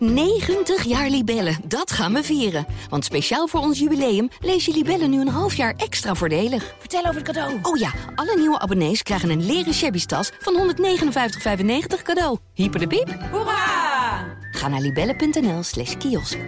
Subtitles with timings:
[0.00, 2.66] 90 jaar Libellen, dat gaan we vieren.
[2.88, 6.74] Want speciaal voor ons jubileum lees je Libellen nu een half jaar extra voordelig.
[6.78, 7.58] Vertel over het cadeau.
[7.62, 12.38] Oh ja, alle nieuwe abonnees krijgen een leren shabby tas van 159,95 cadeau.
[12.54, 13.16] Hyper de piep.
[13.30, 14.38] Hoera!
[14.50, 16.38] Ga naar libellen.nl slash kiosk.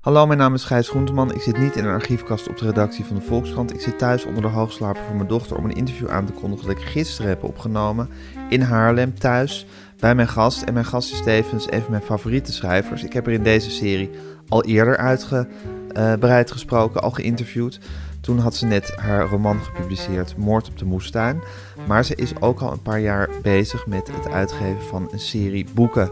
[0.00, 1.34] Hallo, mijn naam is Gijs Groenteman.
[1.34, 3.74] Ik zit niet in een archiefkast op de redactie van de Volkskrant.
[3.74, 6.66] Ik zit thuis onder de hoogslaper van mijn dochter om een interview aan te kondigen
[6.66, 8.10] dat ik gisteren heb opgenomen
[8.48, 9.66] in Haarlem thuis
[10.00, 10.62] bij mijn gast.
[10.62, 13.04] En mijn gast is tevens een van mijn favoriete schrijvers.
[13.04, 14.10] Ik heb er in deze serie
[14.48, 17.78] al eerder uitgebreid gesproken, al geïnterviewd.
[18.20, 21.40] Toen had ze net haar roman gepubliceerd, Moord op de Moestuin.
[21.86, 25.66] Maar ze is ook al een paar jaar bezig met het uitgeven van een serie
[25.74, 26.10] boeken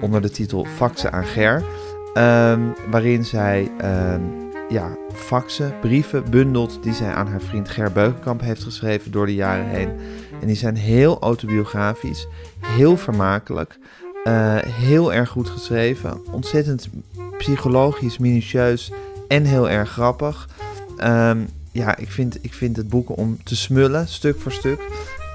[0.00, 1.64] onder de titel Faxen aan Ger.
[2.14, 4.22] Ehm, waarin zij ehm,
[4.68, 9.34] ja, faxen, brieven bundelt die zij aan haar vriend Ger Beukenkamp heeft geschreven door de
[9.34, 9.90] jaren heen.
[10.40, 12.26] En die zijn heel autobiografisch,
[12.60, 13.78] heel vermakelijk,
[14.24, 16.88] eh, heel erg goed geschreven, ontzettend
[17.38, 18.92] psychologisch, minutieus
[19.28, 20.48] en heel erg grappig.
[20.96, 21.38] Ehm,
[21.72, 24.80] ja, ik vind, ik vind het boeken om te smullen, stuk voor stuk.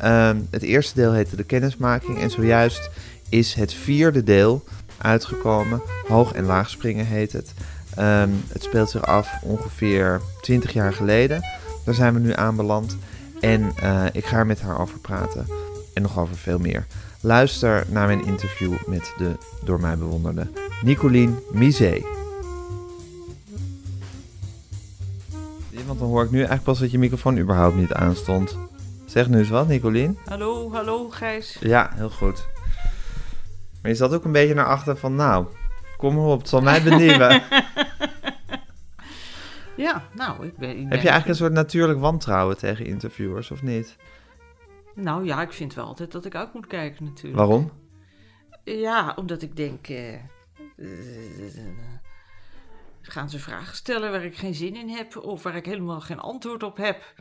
[0.01, 2.89] Ehm, het eerste deel heette De Kennismaking en zojuist
[3.29, 4.63] is het vierde deel
[4.97, 5.81] uitgekomen.
[6.07, 7.53] Hoog en laag springen heet het.
[7.95, 11.41] Ehm, het speelt zich af ongeveer 20 jaar geleden.
[11.85, 12.97] Daar zijn we nu aanbeland.
[13.41, 15.47] En eh, ik ga er met haar over praten.
[15.93, 16.85] En nog over veel meer.
[17.21, 20.47] Luister naar mijn interview met de door mij bewonderde
[20.81, 22.01] Nicolien Misé.
[25.85, 28.57] Want dan hoor ik nu eigenlijk pas dat je microfoon überhaupt niet aanstond.
[29.05, 30.17] Zeg nu eens wat, Nicolien.
[30.25, 31.57] Hallo, hallo Gijs.
[31.59, 32.47] Ja, heel goed.
[33.81, 35.45] Maar je zat ook een beetje naar achter van, nou,
[35.97, 37.41] kom maar op, het zal mij benieuwen.
[39.81, 40.69] Ja, nou, ik ben...
[40.69, 43.95] Ik ben Heb je eigenlijk een soort natuurlijk wantrouwen tegen interviewers, of niet?
[44.95, 47.37] Nou ja, ik vind wel altijd dat ik uit moet kijken natuurlijk.
[47.37, 47.71] Waarom?
[48.63, 49.87] Ja, omdat ik denk...
[49.87, 50.21] eh, eh,
[53.01, 55.17] gaan ze vragen stellen waar ik geen zin in heb...
[55.17, 57.13] of waar ik helemaal geen antwoord op heb...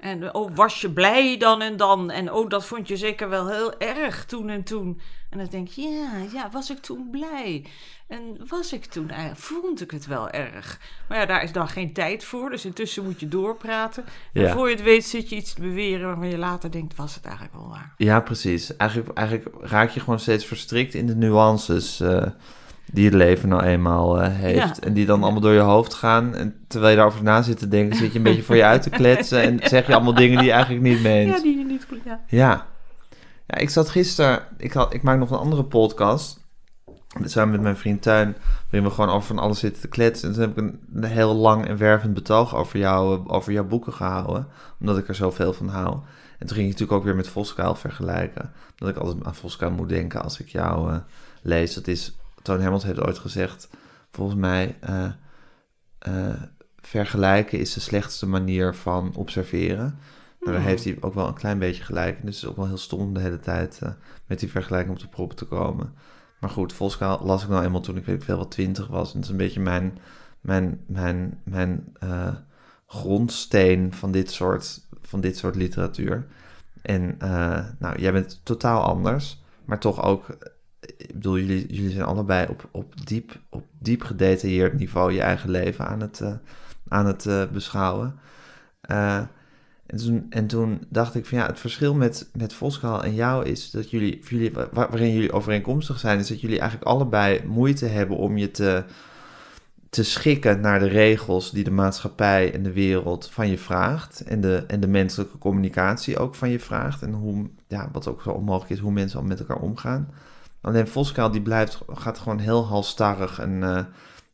[0.00, 2.10] En oh, was je blij dan en dan?
[2.10, 5.00] En oh, dat vond je zeker wel heel erg toen en toen.
[5.30, 7.64] En dan denk je, ja, ja, was ik toen blij?
[8.06, 10.80] En was ik toen eigenlijk, vond ik het wel erg?
[11.08, 14.04] Maar ja, daar is dan geen tijd voor, dus intussen moet je doorpraten.
[14.32, 14.52] En Ja.
[14.52, 17.24] voor je het weet zit je iets te beweren waarvan je later denkt, was het
[17.24, 17.94] eigenlijk wel waar?
[17.96, 18.76] Ja, precies.
[18.76, 22.26] Eigenlijk, eigenlijk raak je gewoon steeds verstrikt in de nuances eh,
[22.92, 24.76] die het leven nou eenmaal eh, heeft.
[24.76, 24.86] Ja.
[24.86, 26.34] En die dan allemaal door je hoofd gaan.
[26.34, 28.82] En terwijl je daarover na zit te denken, zit je een beetje voor je uit
[28.82, 29.42] te kletsen.
[29.42, 31.36] En zeg je allemaal dingen die je eigenlijk niet meent.
[31.36, 32.20] Ja, die je niet goed, ja.
[32.26, 32.66] Ja.
[33.46, 34.42] Ja, ik zat gisteren...
[34.56, 36.46] Ik, had, ik maak nog een andere podcast.
[37.24, 38.36] Samen met mijn vriend Tuin.
[38.70, 40.28] Waarin we gewoon over van alles zitten te kletsen.
[40.28, 43.52] En toen heb ik een, een heel lang en wervend betoog over, jou, eh, over
[43.52, 44.48] jouw boeken gehouden.
[44.80, 45.92] Omdat ik er zoveel van hou.
[46.38, 48.52] En toen ging ik natuurlijk ook weer met Voskuil vergelijken.
[48.78, 50.98] Omdat ik altijd aan Voskuil moet denken als ik jou eh,
[51.42, 51.74] lees.
[51.74, 52.17] Dat is...
[52.42, 53.68] Toon Hermans heeft ooit gezegd...
[54.10, 54.76] Volgens mij...
[54.80, 55.10] eh,
[55.98, 56.42] eh,
[56.76, 59.98] vergelijken is de slechtste manier van observeren.
[60.40, 62.16] Nou, daar heeft hij ook wel een klein beetje gelijk.
[62.22, 63.90] Dus het is ook wel heel stom om de hele tijd eh,
[64.26, 65.94] met die vergelijking op de proppen te komen.
[66.40, 69.08] Maar goed, Volskaal las ik nou eenmaal toen ik weet ik veel wat twintig was.
[69.08, 69.98] En dat is een beetje mijn,
[70.40, 71.92] mijn, mijn, mijn
[72.86, 76.26] grondsteen van dit soort, van dit soort literatuur.
[76.82, 77.16] En
[77.78, 80.38] nou, jij bent totaal anders, maar toch ook...
[80.80, 85.50] Ik bedoel, jullie, jullie zijn allebei op, op, diep, op diep gedetailleerd niveau je eigen
[85.50, 86.32] leven aan het, eh,
[86.88, 88.18] aan het eh, beschouwen.
[88.80, 89.20] Eh,
[89.86, 93.44] en toen, en toen dacht ik van ja, het verschil met, met Voskuil en jou
[93.44, 97.86] is dat jullie, jullie wa- waarin jullie overeenkomstig zijn, is dat jullie eigenlijk allebei moeite
[97.86, 98.84] hebben om je te,
[99.90, 104.20] te schikken naar de regels die de maatschappij en de wereld van je vraagt.
[104.20, 107.02] En de, en de menselijke communicatie ook van je vraagt.
[107.02, 110.08] En hoe, ja, wat ook zo onmogelijk is, hoe mensen al met elkaar omgaan.
[110.60, 113.84] Alleen Voskuil die blijft, gaat gewoon heel halstarrig een, eh,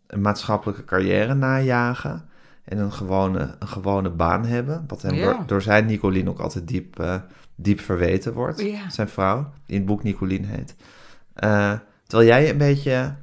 [0.06, 2.28] een maatschappelijke carrière najagen.
[2.64, 4.84] En een gewone, een gewone baan hebben.
[4.86, 5.24] Wat hem Ja.
[5.24, 7.16] door, door zijn Nicolien ook altijd diep, eh,
[7.54, 8.60] diep verweten wordt.
[8.60, 8.90] Ja.
[8.90, 10.74] Zijn vrouw, die in het boek Nicolien heet.
[11.34, 11.72] Eh,
[12.06, 13.14] terwijl jij een beetje,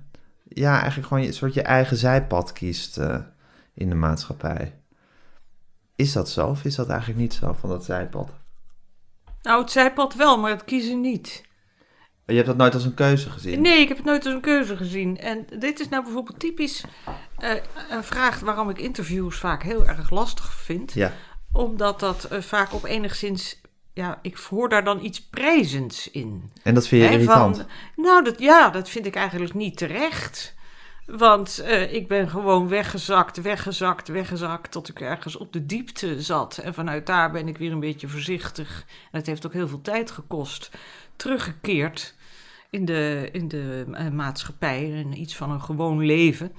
[0.47, 2.99] ja, eigenlijk gewoon een soort je eigen zijpad kiest
[3.73, 4.75] in de maatschappij.
[5.95, 8.29] Is dat zo of is dat eigenlijk niet zo van dat zijpad?
[9.41, 11.43] Nou, het zijpad wel, maar het kiezen niet.
[12.31, 13.61] Je hebt dat nooit als een keuze gezien?
[13.61, 15.17] Nee, ik heb het nooit als een keuze gezien.
[15.17, 16.83] En dit is nou bijvoorbeeld typisch
[17.37, 17.49] eh,
[17.89, 20.93] een vraag waarom ik interviews vaak heel erg lastig vind.
[20.93, 21.13] Ja,
[21.51, 23.61] Omdat dat eh, vaak op enigszins...
[23.93, 26.51] Ja, ik hoor daar dan iets prijzends in.
[26.63, 27.57] en dat vind je irritant?
[27.57, 30.55] van- nou, dat, ja, dat vind ik eigenlijk niet terecht.
[31.05, 34.71] Want eh, ik ben gewoon weggezakt, weggezakt, weggezakt...
[34.71, 36.57] tot ik ergens op de diepte zat.
[36.57, 38.85] En vanuit daar ben ik weer een beetje voorzichtig...
[39.11, 40.69] en het heeft ook heel veel tijd gekost...
[41.15, 42.15] teruggekeerd
[42.71, 46.51] in de, in de eh, maatschappij en iets van een gewoon leven.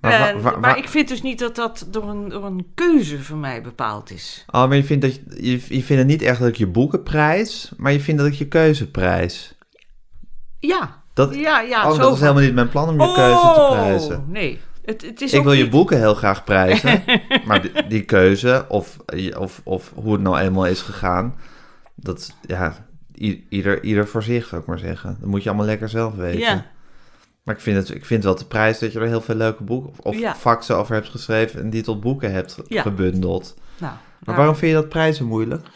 [0.00, 2.66] Maar wa- En- wa- maar ik vind dus niet dat dat door een, door een
[2.74, 4.44] keuze van mij bepaald is.
[4.50, 7.02] Oh, maar je vindt, dat je, je, vindt het niet echt dat ik je boeken
[7.02, 9.54] prijs, maar je vindt dat ik je keuze prijs.
[10.58, 11.84] Ja, Dat, ja, ja.
[11.88, 14.24] oh, zo dat is helemaal niet mijn plan om je keuze te Oh, prijzen.
[14.28, 17.02] Nee, het, het is Ik wil je boeken heel graag prijzen,
[17.46, 18.96] maar die, die keuze, of,
[19.38, 21.34] of, of hoe het nou eenmaal is gegaan,
[21.94, 22.86] dat, ja,
[23.48, 25.16] ieder, ieder voor zich, zou ik maar zeggen.
[25.20, 26.40] Dat moet je allemaal lekker zelf weten.
[26.40, 26.66] Ja,
[27.42, 29.62] Maar ik vind, het, ik vind wel de prijs dat je er heel veel leuke
[29.62, 30.34] boeken of, of Ja.
[30.34, 32.82] faxen over hebt geschreven en die tot boeken hebt Ja.
[32.82, 33.54] gebundeld.
[33.78, 33.92] nou.
[33.92, 35.66] Maar nou, waarom vind je dat prijzen moeilijk?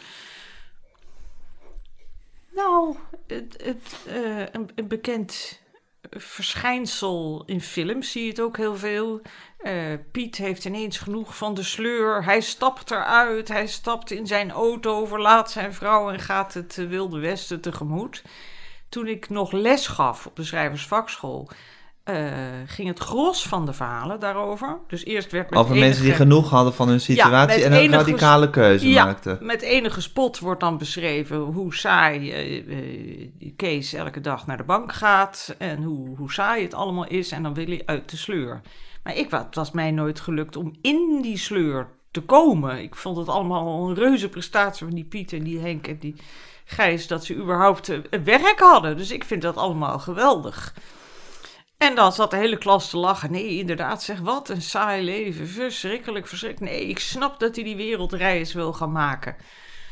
[2.55, 2.95] Nou,
[3.27, 5.60] het, het, eh, een, een bekend
[6.09, 9.21] verschijnsel in films zie je het ook heel veel.
[9.57, 9.73] Eh,
[10.11, 12.23] Piet heeft ineens genoeg van de sleur.
[12.23, 13.47] Hij stapt eruit.
[13.47, 18.23] Hij stapt in zijn auto, verlaat zijn vrouw en gaat het eh, Wilde Westen tegemoet.
[18.89, 21.49] Toen ik nog les gaf op de schrijversvakschool,
[22.03, 22.15] eh,
[22.65, 24.77] ging het gros van de verhalen daarover.
[24.87, 27.77] Dus eerst werd met Over mensen die enige- genoeg hadden van hun situatie en een
[27.79, 29.37] enige- radicale keuze Ja, maakten.
[29.41, 33.27] met enige spot wordt dan beschreven hoe saai eh,
[33.61, 37.43] Kees elke dag naar de bank gaat en hoe, hoe saai het allemaal is en
[37.43, 38.61] dan wil hij uit de sleur.
[39.03, 42.81] Maar ik, het was mij nooit gelukt om in die sleur te komen.
[42.81, 46.15] Ik vond het allemaal een reuze prestatie van die Piet en die Henk en die
[46.65, 48.97] Gijs dat ze überhaupt eh, werk hadden.
[48.97, 50.73] Dus ik vind dat allemaal geweldig.
[51.77, 53.31] En dan zat de hele klas te lachen.
[53.31, 55.47] Nee, inderdaad, zeg wat een saai leven.
[55.47, 56.73] Verschrikkelijk, verschrikkelijk.
[56.73, 59.35] Nee, ik snap dat hij die wereldreis wil gaan maken.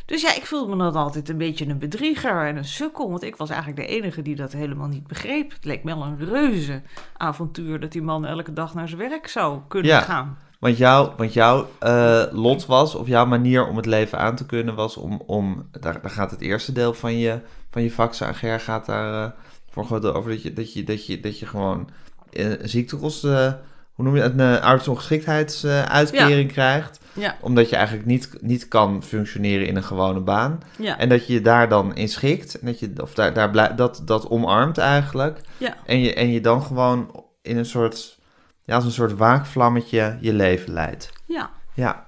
[0.10, 3.10] Dus ja, ik voelde me dan altijd een beetje een bedrieger en een sukkel.
[3.10, 5.52] Want ik was eigenlijk de enige die dat helemaal niet begreep.
[5.52, 6.82] Het leek me wel een reuze
[7.18, 10.02] avontuur dat die man elke dag naar zijn werk zou kunnen Ja.
[10.02, 10.38] gaan.
[10.60, 14.46] Want, jou, want jouw eh, lot was, of jouw manier om het leven aan te
[14.46, 17.40] kunnen was om, om daar, daar gaat het eerste deel van je,
[17.72, 19.32] van je vak, Ger gaat daar eh,
[19.70, 21.90] voor deel over dat je, dat je, dat je, dat je gewoon
[22.32, 23.60] eh, ziektekosten,
[24.00, 27.00] hoe noem je het, een arbeidsongeschiktheidsuitkering krijgt.
[27.13, 30.60] Ja, Omdat je eigenlijk niet, niet kan functioneren in een gewone baan.
[30.78, 32.60] ja, En dat je je daar dan in schikt.
[32.60, 35.42] En dat je of daar, daar blij, dat, dat omarmt eigenlijk.
[35.57, 35.75] ja.
[35.86, 38.19] En je, en je dan gewoon in een soort,
[38.63, 41.10] ja, als een soort waakvlammetje je leven leidt.
[41.25, 41.50] ja.
[41.74, 42.06] Ja,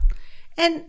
[0.55, 0.83] En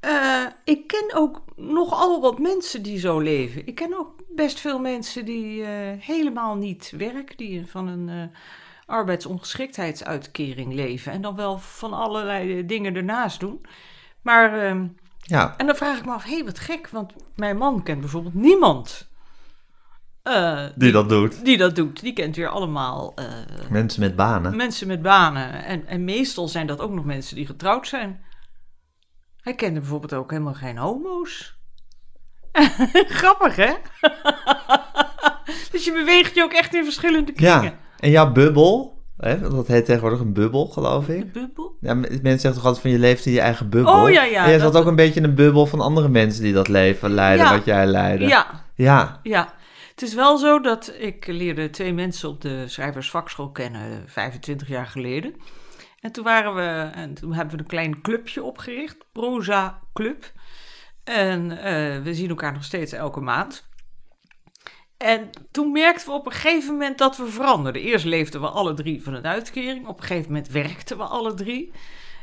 [0.00, 3.66] eh, ik ken ook nogal wat mensen die zo leven.
[3.66, 8.36] Ik ken ook best veel mensen die eh, helemaal niet werken, die van een eh,
[8.86, 11.12] arbeidsongeschiktheidsuitkering leven.
[11.12, 13.60] En dan wel van allerlei dingen ernaast doen.
[14.22, 14.86] Maar, ehm,
[15.18, 15.54] ja.
[15.56, 18.34] en dan vraag ik me af, hé, hey, wat gek, want mijn man kent bijvoorbeeld
[18.34, 19.10] niemand.
[20.22, 21.44] eh, Die dat doet.
[21.44, 22.00] die dat doet.
[22.00, 23.24] Die kent weer allemaal eh,
[23.70, 24.56] Mensen met banen.
[24.56, 25.64] mensen met banen.
[25.64, 28.24] En, en meestal zijn dat ook nog mensen die getrouwd zijn.
[29.40, 31.54] Hij kende bijvoorbeeld ook helemaal geen homo's.
[33.20, 33.72] Grappig, hè?
[35.72, 37.62] dus je beweegt je ook echt in verschillende kringen.
[37.62, 41.32] Ja, en jouw bubbel, hè, dat heet tegenwoordig een bubbel, geloof ik.
[41.32, 41.76] bubbel?
[41.80, 44.02] Ja, men- mensen zeggen toch altijd van je leeft in je eigen bubbel.
[44.02, 46.42] Oh, ja, ja, En jij zat ook een beetje in een bubbel van andere mensen
[46.42, 47.52] die dat leven leiden, Ja.
[47.56, 48.26] wat jij leidde.
[48.26, 49.54] Ja, Ja, ja.
[49.90, 54.86] Het is wel zo dat ik leerde twee mensen op de schrijversvakschool kennen, 25 jaar
[54.86, 55.34] geleden.
[56.00, 60.32] En toen waren we, en toen hebben we een klein clubje opgericht, Proza Club.
[61.04, 63.68] En eh, we zien elkaar nog steeds elke maand.
[65.02, 67.82] En toen merkten we op een gegeven moment dat we veranderden.
[67.82, 69.86] Eerst leefden we alle drie van een uitkering.
[69.86, 71.72] Op een gegeven moment werkten we alle drie.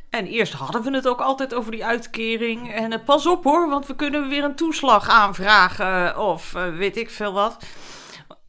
[0.10, 2.74] En eerst hadden we het ook altijd over die uitkering.
[2.74, 6.20] En eh, pas op hoor, want we kunnen weer een toeslag aanvragen.
[6.20, 7.58] Of eh, weet ik veel wat.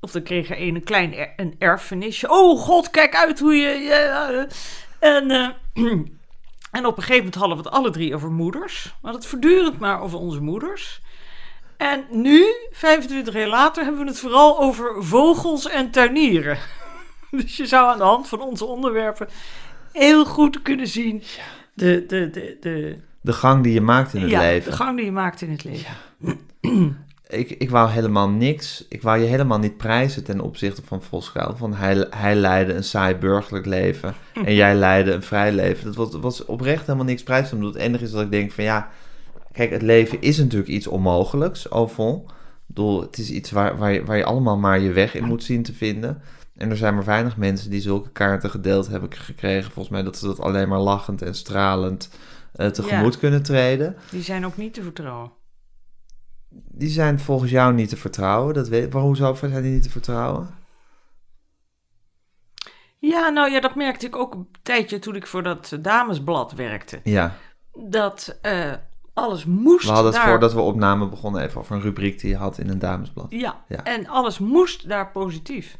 [0.00, 2.30] Of dan kreeg er een, een klein een erfenisje.
[2.30, 4.46] Oh god, kijk uit hoe je...
[4.98, 5.48] en, eh,
[6.78, 8.94] en op een gegeven moment hadden we het alle drie over moeders.
[9.02, 11.00] Hadden het voortdurend maar over onze moeders.
[11.80, 16.58] En nu, 25 jaar later, hebben we het vooral over vogels en tuinieren.
[17.30, 19.28] Dus je zou aan de hand van onze onderwerpen
[19.92, 21.22] heel goed kunnen zien
[21.74, 24.70] de, de, de, de, de gang die je maakt in het ja, leven.
[24.70, 25.96] de gang die je maakt in het leven.
[27.28, 28.84] Ik, ik wou helemaal niks.
[28.88, 31.56] Ik wou je helemaal niet prijzen ten opzichte van Voskuil.
[31.56, 34.14] Van hij, hij leidde een saai burgerlijk leven.
[34.44, 35.84] En jij leidde een vrij leven.
[35.84, 37.50] Dat was, was oprecht helemaal niks prijs.
[37.50, 38.90] Het enige is dat ik denk van ja.
[39.52, 41.66] Kijk, het leven is natuurlijk iets onmogelijks.
[41.66, 42.26] Ik
[42.66, 45.44] bedoel, het is iets waar, waar, je, waar je allemaal maar je weg in moet
[45.44, 46.22] zien te vinden.
[46.56, 49.70] En er zijn maar weinig mensen die zulke kaarten gedeeld hebben gekregen.
[49.70, 52.10] Volgens mij dat ze dat alleen maar lachend en stralend
[52.52, 53.96] eh, tegemoet kunnen treden.
[54.10, 55.32] Die zijn ook niet te vertrouwen.
[56.50, 58.54] Die zijn volgens jou niet te vertrouwen.
[58.54, 60.48] Dat weet, hoezo zijn die niet te vertrouwen?
[62.98, 67.00] Ja, nou ja, dat merkte ik ook een tijdje toen ik voor dat damesblad werkte.
[67.02, 67.36] Ja,
[67.72, 68.72] Dat eh,
[69.20, 70.30] alles moest We hadden het daar...
[70.30, 73.26] voordat we opnamen begonnen even over een rubriek die je had in een damesblad.
[73.30, 73.84] Ja, Ja.
[73.84, 75.78] en alles moest daar positief.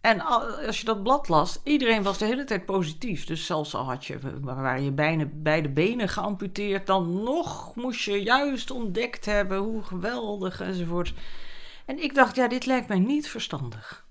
[0.00, 3.24] En al- als je dat blad las, iedereen was de hele tijd positief.
[3.24, 8.22] Dus zelfs al had je, waren je bijna, beide benen geamputeerd, dan nog moest je
[8.22, 11.14] juist ontdekt hebben hoe geweldig enzovoort.
[11.86, 14.04] En ik dacht, ja, dit lijkt mij niet verstandig.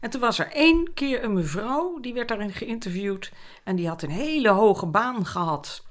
[0.00, 3.32] En toen was er één keer een mevrouw, die werd daarin geïnterviewd.
[3.64, 5.84] En die had een hele hoge baan gehad.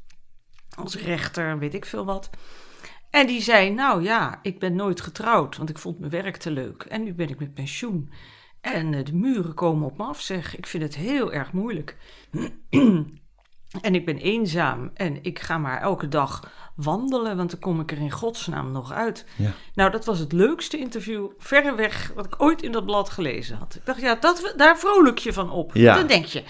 [0.76, 2.30] Als rechter, weet ik veel wat.
[3.10, 6.52] En die zei, nou ja, ik ben nooit getrouwd, want ik vond mijn werk te
[6.52, 6.84] leuk.
[6.84, 8.12] En nu ben ik met pensioen.
[8.62, 10.58] En eh, de muren komen op me af, zeg.
[10.58, 11.98] Ik vind het heel erg moeilijk.
[13.82, 17.92] en ik ben eenzaam en ik ga maar elke dag wandelen, want dan kom ik
[17.92, 19.26] er in godsnaam nog uit.
[19.36, 19.52] Ja.
[19.74, 23.76] Nou, dat was het leukste interview, verreweg, wat ik ooit in dat blad gelezen had.
[23.76, 25.76] Ik dacht, ja, dat, daar vrolijk je van op.
[25.76, 25.96] Ja.
[25.96, 26.44] Dan denk je,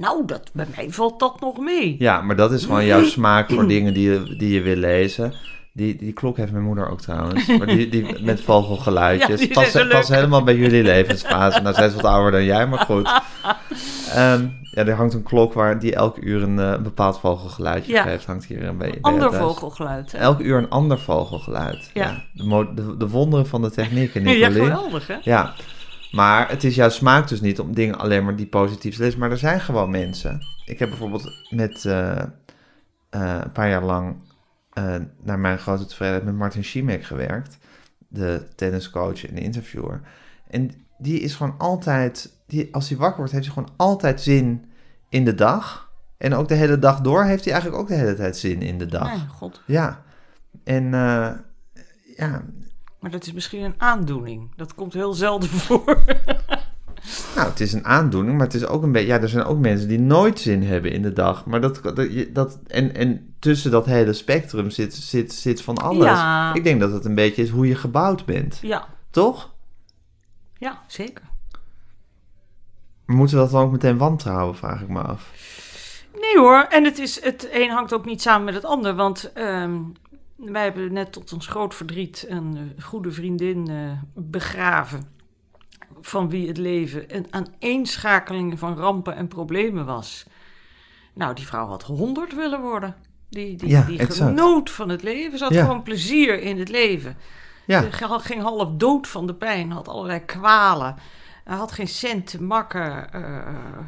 [0.00, 1.96] nou, dat, bij mij valt dat nog mee.
[1.98, 5.32] Ja, maar dat is gewoon jouw smaak voor dingen die je, die je wil lezen.
[5.72, 7.46] Die, die klok heeft mijn moeder ook trouwens.
[7.46, 9.28] Maar die, die met vogelgeluidjes.
[9.40, 11.60] Ja, die pas, pas helemaal bij jullie levensfase.
[11.60, 13.10] Nou, zij is wat ouder dan jij, maar goed.
[14.14, 17.92] Ehm, ja, er hangt een klok waar die elk uur een, eh, een bepaald vogelgeluidje
[17.92, 18.02] Ja.
[18.02, 18.26] geeft.
[18.26, 18.98] Hangt hier een beetje.
[19.00, 20.12] Ander vogelgeluid.
[20.12, 20.18] hè?
[20.18, 21.90] Elk uur een ander vogelgeluid.
[21.94, 22.02] Ja.
[22.04, 22.22] Ja.
[22.32, 24.52] De, mo- de, de wonderen van de techniek, Ja, Nicolien.
[24.52, 25.16] geweldig, hè?
[25.22, 25.52] Ja,
[26.10, 29.18] maar het is jouw smaak dus niet om dingen alleen maar die positief lezen.
[29.18, 30.40] Maar er zijn gewoon mensen.
[30.64, 32.26] Ik heb bijvoorbeeld met eh, eh,
[33.42, 34.16] een paar jaar lang
[34.72, 37.58] eh, naar mijn grote tevredenheid met Martin Schimek gewerkt.
[38.08, 40.00] De tenniscoach en de interviewer.
[40.48, 44.64] En die is gewoon altijd, die, als hij wakker wordt, heeft hij gewoon altijd zin
[45.08, 45.92] in de dag.
[46.18, 48.78] En ook de hele dag door heeft hij eigenlijk ook de hele tijd zin in
[48.78, 49.16] de dag.
[49.16, 49.62] Mijn god.
[49.66, 50.02] Ja,
[50.64, 50.90] en
[52.16, 52.42] ja,
[53.00, 54.50] Maar dat is misschien een aandoening.
[54.56, 56.04] Dat komt heel zelden voor.
[57.36, 59.08] Nou, het is een aandoening, maar het is ook een beetje.
[59.08, 61.46] Ja, er zijn ook mensen die nooit zin hebben in de dag.
[61.46, 61.80] Maar dat.
[62.32, 66.04] dat, en, en tussen dat hele spectrum zit, zit, zit van alles.
[66.04, 66.54] Ja.
[66.54, 68.58] Ik denk dat het een beetje is hoe je gebouwd bent.
[68.62, 69.52] ja, Toch?
[70.58, 71.24] ja, zeker.
[73.06, 75.30] Moeten we dat dan ook meteen wantrouwen, vraag ik me af.
[76.20, 78.94] Nee hoor, en het, is, het een hangt ook niet samen met het ander.
[78.94, 79.78] Want ehm,
[80.44, 83.76] wij hebben net tot ons groot verdriet een eh, goede vriendin eh,
[84.14, 85.02] begraven.
[86.00, 90.24] Van wie het leven een aaneenschakeling van rampen en problemen was.
[91.14, 92.94] Nou, die vrouw had honderd willen worden.
[93.28, 94.30] Die, die, Ja, die exact.
[94.30, 95.38] genoot van het leven.
[95.38, 95.64] Ze had Ja.
[95.64, 97.16] gewoon plezier in het leven.
[97.66, 97.88] Ja, Ze
[98.20, 100.94] ging- half dood van de pijn, had allerlei kwalen.
[101.44, 103.12] Hij had geen cent te makken.
[103.12, 103.22] eh,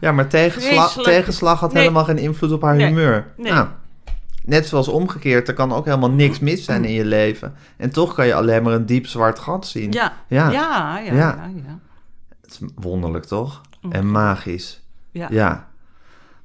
[0.01, 1.09] ja maar tegenslag, Vreselijk.
[1.09, 1.83] tegenslag had Nee.
[1.83, 2.87] helemaal geen invloed op haar Nee.
[2.87, 3.33] humeur.
[3.37, 3.53] Nee.
[3.53, 3.69] Nou,
[4.45, 7.55] net zoals omgekeerd, er kan ook helemaal niks mis zijn in je leven.
[7.77, 9.93] En toch kan je alleen maar een diep zwart gat zien.
[9.93, 10.51] ja, Ja.
[10.51, 11.51] ja, ja, ja, Ja.
[11.67, 11.79] ja.
[12.41, 13.61] Het is wonderlijk, toch?
[13.91, 14.83] En magisch.
[15.11, 15.27] Ja.
[15.31, 15.69] Ja.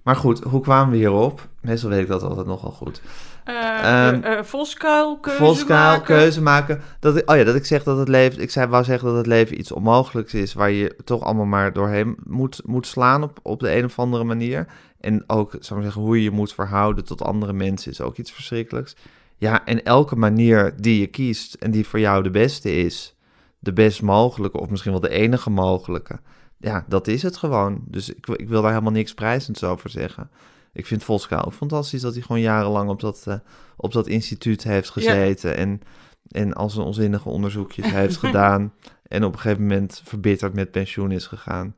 [0.07, 1.47] Maar goed, hoe kwamen we hierop?
[1.61, 3.01] Meestal weet ik dat altijd nogal goed.
[3.43, 6.05] Eh, Voskuil, keuze Volkskuil, maken.
[6.05, 6.81] keuze maken.
[6.99, 8.41] Dat ik, oh ja, dat ik zeg dat het leven...
[8.41, 10.53] Ik zei, wou zeggen dat het leven iets onmogelijks is...
[10.53, 14.23] waar je toch allemaal maar doorheen moet, moet slaan op, op de een of andere
[14.23, 14.67] manier.
[14.99, 17.91] En ook, zou ik maar zeggen, hoe je je moet verhouden tot andere mensen...
[17.91, 18.95] is ook iets verschrikkelijks.
[19.37, 23.15] Ja, en elke manier die je kiest en die voor jou de beste is...
[23.59, 26.19] de best mogelijke of misschien wel de enige mogelijke...
[26.57, 27.81] ja, dat is het gewoon.
[27.85, 30.29] Dus ik, ik wil daar helemaal niks prijzends over zeggen.
[30.73, 33.35] Ik vind Volkskuil ook fantastisch dat hij gewoon jarenlang op dat, eh,
[33.75, 35.55] op dat instituut heeft gezeten.
[35.55, 35.81] En,
[36.27, 38.73] en al zijn onzinnige onderzoekjes heeft gedaan.
[39.03, 41.75] En op een gegeven moment verbitterd met pensioen is gegaan.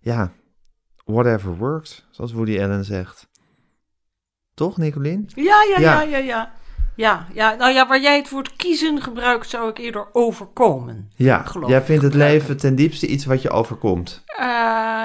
[0.00, 0.32] Ja,
[1.04, 3.28] whatever works, zoals Woody Allen zegt.
[4.54, 5.28] Toch, Nicolien?
[5.34, 6.02] Ja, ja, Ja.
[6.02, 6.52] ja, ja, ja.
[6.96, 11.10] Ja, ja, nou ja, waar jij het woord kiezen gebruikt, zou ik eerder overkomen.
[11.14, 14.22] Ja, Geloof jij vindt het leven ten diepste iets wat je overkomt.
[14.26, 14.44] Eh,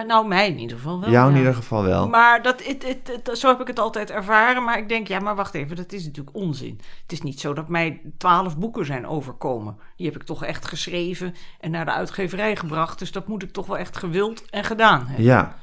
[0.08, 1.10] nou, mij in ieder geval wel.
[1.10, 2.08] Jou in ieder geval wel.
[2.10, 4.64] Maar dat, het- zo heb ik het altijd ervaren.
[4.64, 6.80] Maar ik denk, ja, maar wacht even, dat is natuurlijk onzin.
[7.02, 9.78] Het is niet zo dat mij twaalf boeken zijn overkomen.
[9.96, 13.00] Die heb ik toch echt geschreven en naar de uitgeverij gebracht.
[13.00, 15.26] Dus dat moet ik toch wel echt gewild en gedaan hebben.
[15.26, 15.56] Ja,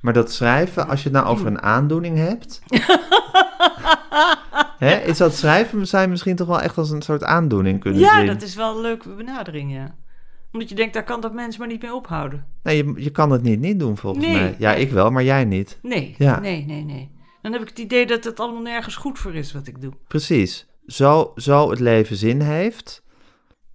[0.00, 2.60] maar dat schrijven, als je het nou over een aandoening hebt...
[4.78, 8.16] Hè, is dat schrijven je misschien toch wel echt als een soort aandoening kunnen Ja,
[8.16, 8.26] zien?
[8.26, 9.94] dat is wel een leuke benadering, ja.
[10.52, 12.46] Omdat je denkt, daar kan dat mens maar niet mee ophouden.
[12.62, 14.34] Nee, je, je kan het niet niet doen volgens Nee.
[14.34, 14.54] mij.
[14.58, 15.78] Ja, ik wel, maar jij niet.
[15.82, 16.40] Nee, Ja.
[16.40, 17.10] nee, nee, nee.
[17.42, 19.92] Dan heb ik het idee dat het allemaal nergens goed voor is wat ik doe.
[20.08, 20.66] Precies.
[20.86, 23.02] Zo, zo het leven zin heeft.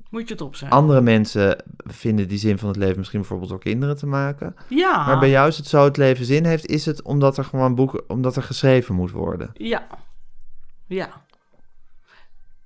[0.10, 0.78] Moet je het opschrijven.
[0.78, 4.56] Andere mensen vinden die zin van het leven misschien bijvoorbeeld door kinderen te maken.
[4.68, 5.06] ja.
[5.06, 7.76] Maar bij jou is het zo het leven zin heeft, is het omdat er gewoon
[7.76, 9.50] boeken, omdat er geschreven moet worden.
[9.54, 9.88] Ja.
[10.90, 11.26] Ja.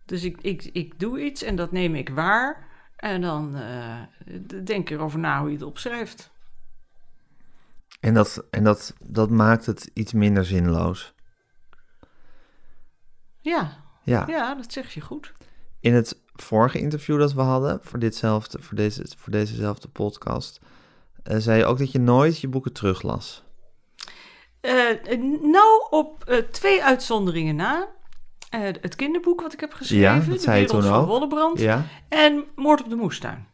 [0.06, 2.68] Dus ik, ik, ik doe iets en dat neem ik waar.
[2.96, 4.02] En dan eh,
[4.64, 6.32] denk ik erover na hoe je het opschrijft.
[8.00, 11.14] En dat, en dat, dat maakt het iets minder zinloos.
[13.40, 13.82] Ja.
[14.04, 14.28] Ja.
[14.28, 15.34] Ja, dat zeg je goed.
[15.80, 20.60] In het vorige interview dat we hadden, voor, ditzelfde, voor, deze, voor dezezelfde podcast,
[21.24, 23.44] eh, zei je ook dat je nooit je boeken teruglas.
[24.60, 27.90] Eh, nou, op twee uitzonderingen na.
[28.54, 31.06] Eh, het kinderboek wat ik heb geschreven, Ja, dat De zei Wereld van.
[31.06, 31.60] Wollebrand.
[31.60, 31.86] Ja?
[32.10, 33.46] En Moord op de Moestuin.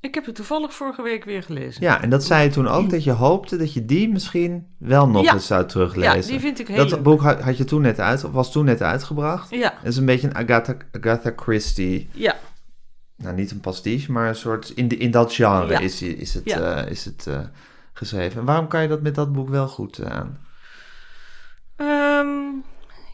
[0.00, 1.82] Ik heb het toevallig vorige week weer gelezen.
[1.82, 5.08] ja, en dat zei je toen ook, dat je hoopte dat je die misschien wel
[5.08, 5.32] nog Ja.
[5.32, 6.14] eens zou teruglezen.
[6.20, 7.02] Ja, die vind ik heel Dat leuk.
[7.02, 9.50] boek had, had je toen net uit, of was toen net uitgebracht.
[9.50, 12.36] Ja, Het is een beetje een Agatha, Agatha Christie, ja.
[13.16, 15.78] nou niet een pastiche, maar een soort, in, de, in dat genre Ja.
[15.78, 16.60] is, is het, Ja.
[16.84, 17.38] eh, is het eh,
[17.92, 18.40] geschreven.
[18.40, 20.38] En waarom kan je dat met dat boek wel goed aan?
[21.76, 22.28] Ehm,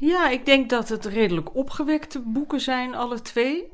[0.07, 3.73] ja, ik denk dat het redelijk opgewekte boeken zijn, alle twee.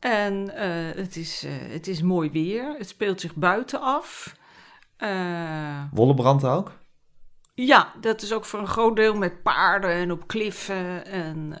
[0.00, 2.74] En eh, het, is, eh, het is mooi weer.
[2.78, 4.36] Het speelt zich buiten af.
[4.96, 6.80] Eh, Wollebrand ook?
[7.54, 11.06] ja, dat is ook voor een groot deel met paarden en op kliffen.
[11.06, 11.54] En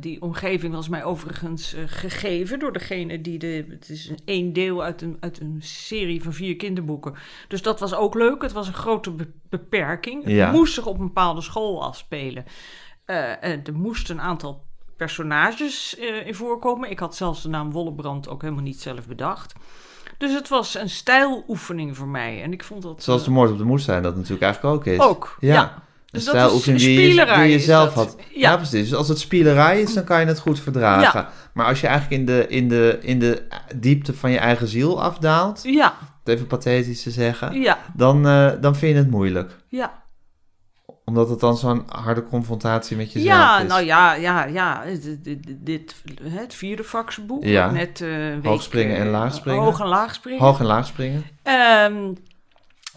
[0.00, 3.66] die omgeving was mij overigens gegeven door degene die de.
[3.68, 7.14] Het is een één deel uit een, uit een serie van vier kinderboeken.
[7.48, 8.42] Dus dat was ook leuk.
[8.42, 10.24] Het was een grote be- beperking.
[10.24, 10.50] Het Ja.
[10.50, 12.44] moest zich op een bepaalde school afspelen.
[13.08, 14.64] Eh, en er moesten een aantal
[14.96, 16.90] personages eh, in voorkomen.
[16.90, 19.52] Ik had zelfs de naam Wollebrand ook helemaal niet zelf bedacht.
[20.18, 22.42] Dus het was een stijloefening voor mij.
[22.42, 23.02] En ik vond dat.
[23.02, 24.98] Zoals de eh, moord op de moestuin dat natuurlijk eigenlijk ook is.
[25.00, 25.36] ook.
[25.40, 25.54] Ja.
[25.54, 25.62] ja.
[25.62, 28.04] Een Dus dat stijloefening die je, die je zelf dat.
[28.06, 28.16] had.
[28.18, 28.50] Ja.
[28.50, 28.56] Ja.
[28.56, 28.88] precies.
[28.88, 31.28] Dus als het spielerij is, dan kan je het goed verdragen.
[31.52, 33.42] Maar als je eigenlijk in de, in, de, in de
[33.76, 38.50] diepte van je eigen ziel afdaalt, Ja, het even pathetisch te zeggen, ja, dan, eh,
[38.60, 39.56] dan vind je het moeilijk.
[39.68, 40.06] ja.
[41.08, 43.68] Omdat het dan zo'n harde confrontatie met jezelf Ja, is.
[43.68, 44.84] nou ja, ja, ja.
[44.84, 47.44] Dit, dit, dit- het vierde vaksenboek.
[47.44, 47.70] Ja.
[47.70, 49.62] Net, eh, week, Hoogspringen en eh, laagspringen.
[49.62, 50.40] Hoog en laagspringen.
[50.42, 51.24] Hoog en laag springen.
[51.42, 52.12] Ehm,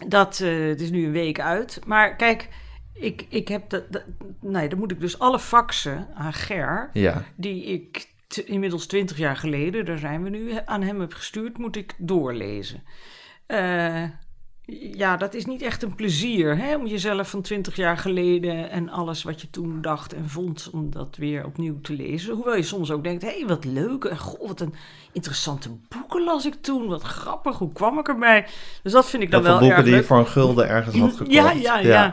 [0.08, 1.80] dat eh, het is nu een week uit.
[1.86, 2.48] Maar kijk,
[2.94, 4.04] ik, ik heb dat, dat-
[4.40, 7.22] Nee, dan moet ik dus alle faxen aan Ger, Ja.
[7.36, 8.08] die ik
[8.44, 12.82] inmiddels twintig jaar geleden, daar zijn we nu, aan hem heb gestuurd, moet ik doorlezen.
[13.46, 14.02] Eh,
[14.94, 18.88] ja, dat is niet echt een plezier hè, om jezelf van twintig jaar geleden en
[18.88, 22.34] alles wat je toen dacht en vond, om dat weer opnieuw te lezen.
[22.34, 24.74] Hoewel je soms ook denkt, hé, hey, wat leuk en goh, wat een
[25.12, 28.46] interessante boeken las ik toen, wat grappig, hoe kwam ik erbij?
[28.82, 30.98] Dus dat vind ik dan veel wel boeken erg die je voor een gulden ergens
[30.98, 31.32] had gekocht.
[31.32, 32.04] Ja, ja, ja.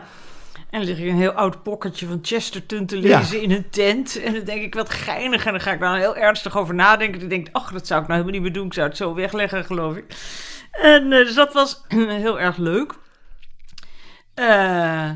[0.69, 3.17] En dan lig ik een heel oud pocketje van Chesterton te Ja.
[3.19, 4.21] lezen in een tent.
[4.21, 5.45] En dan denk ik, wat geinig.
[5.45, 7.19] En dan ga ik daar heel ernstig over nadenken.
[7.19, 8.65] Dan denk ik, ach, dat zou ik nou helemaal niet meer doen.
[8.67, 10.06] Ik zou het zo wegleggen, geloof ik.
[10.71, 11.84] En eh, dus dat was
[12.23, 12.93] heel erg leuk.
[14.34, 15.10] Eh,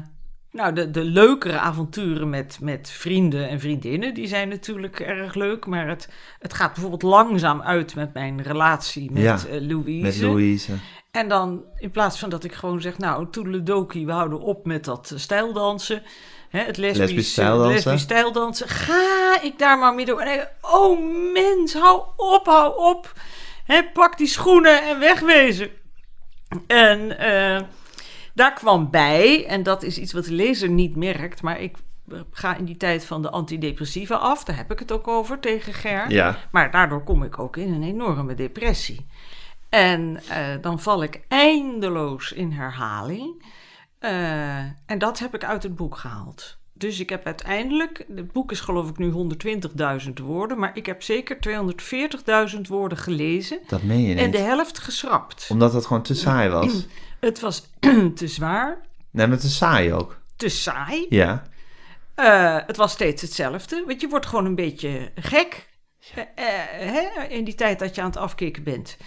[0.51, 5.65] nou, de, de leukere avonturen met, met vrienden en vriendinnen, die zijn natuurlijk erg leuk.
[5.65, 10.01] Maar het, het gaat bijvoorbeeld langzaam uit met mijn relatie met Ja, eh, Louise.
[10.01, 10.71] Met Louise.
[11.11, 14.85] En dan, in plaats van dat ik gewoon zeg, nou, toedeledokie, we houden op met
[14.85, 16.03] dat stijldansen.
[16.49, 17.73] Hè, het lesbisch, Lesbisch stijldansen.
[17.73, 18.67] lesbisch stijldansen.
[18.69, 20.19] Ga ik daar maar mee door.
[20.19, 20.99] En ik, oh
[21.33, 23.13] mens, hou op, hou op.
[23.93, 25.69] Pak die schoenen en wegwezen.
[26.67, 27.61] En eh,
[28.33, 31.77] daar kwam bij, en dat is iets wat de lezer niet merkt, maar ik
[32.11, 34.43] eh, ga in die tijd van de antidepressiva af.
[34.43, 36.11] Daar heb ik het ook over tegen Ger.
[36.11, 36.37] Ja.
[36.51, 39.05] Maar daardoor kom ik ook in een enorme depressie.
[39.69, 43.45] En eh, dan val ik eindeloos in herhaling.
[44.85, 46.57] En dat heb ik uit het boek gehaald.
[46.83, 49.11] Dus ik heb uiteindelijk, het boek is geloof ik nu
[50.05, 51.37] 120.000 woorden, maar ik heb zeker
[52.55, 55.47] 240.000 woorden gelezen Dat meen je en de helft geschrapt.
[55.49, 56.87] Omdat het gewoon te saai was.
[57.19, 57.69] Het was
[58.15, 60.21] te zwaar, Nee, maar te saai ook.
[60.35, 61.05] te saai.
[61.09, 61.43] Ja.
[62.15, 65.69] Eh, het was steeds hetzelfde, want je wordt gewoon een beetje gek
[66.13, 68.97] eh, eh, hè, in die tijd dat je aan het afkicken bent.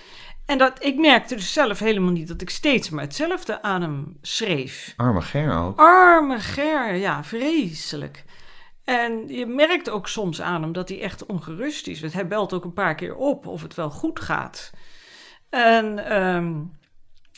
[0.46, 4.18] En dat, ik merkte dus zelf helemaal niet dat ik steeds maar hetzelfde aan hem
[4.22, 4.94] schreef.
[4.96, 5.78] Arme Ger ook.
[5.78, 8.24] Arme Ger, ja, vreselijk.
[8.84, 12.00] En je merkt ook soms aan hem dat hij echt ongerust is.
[12.00, 14.72] Want hij belt ook een paar keer op of het wel goed gaat.
[15.50, 16.52] En ehm,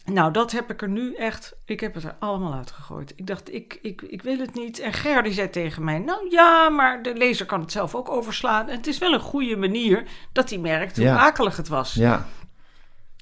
[0.04, 1.56] nou, dat heb ik er nu echt...
[1.64, 3.12] Ik heb het er allemaal uitgegooid.
[3.16, 4.78] Ik dacht, ik, ik, ik wil het niet.
[4.78, 5.98] En Ger die zei tegen mij...
[5.98, 8.68] Nou ja, maar de lezer kan het zelf ook overslaan.
[8.68, 11.18] En het is wel een goede manier dat hij merkt hoe Ja.
[11.18, 11.94] akelig het was.
[11.94, 12.26] Ja.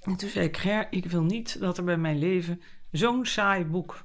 [0.07, 3.65] En toen zei ik, Ger, ik wil niet dat er bij mijn leven zo'n saai
[3.65, 4.05] boek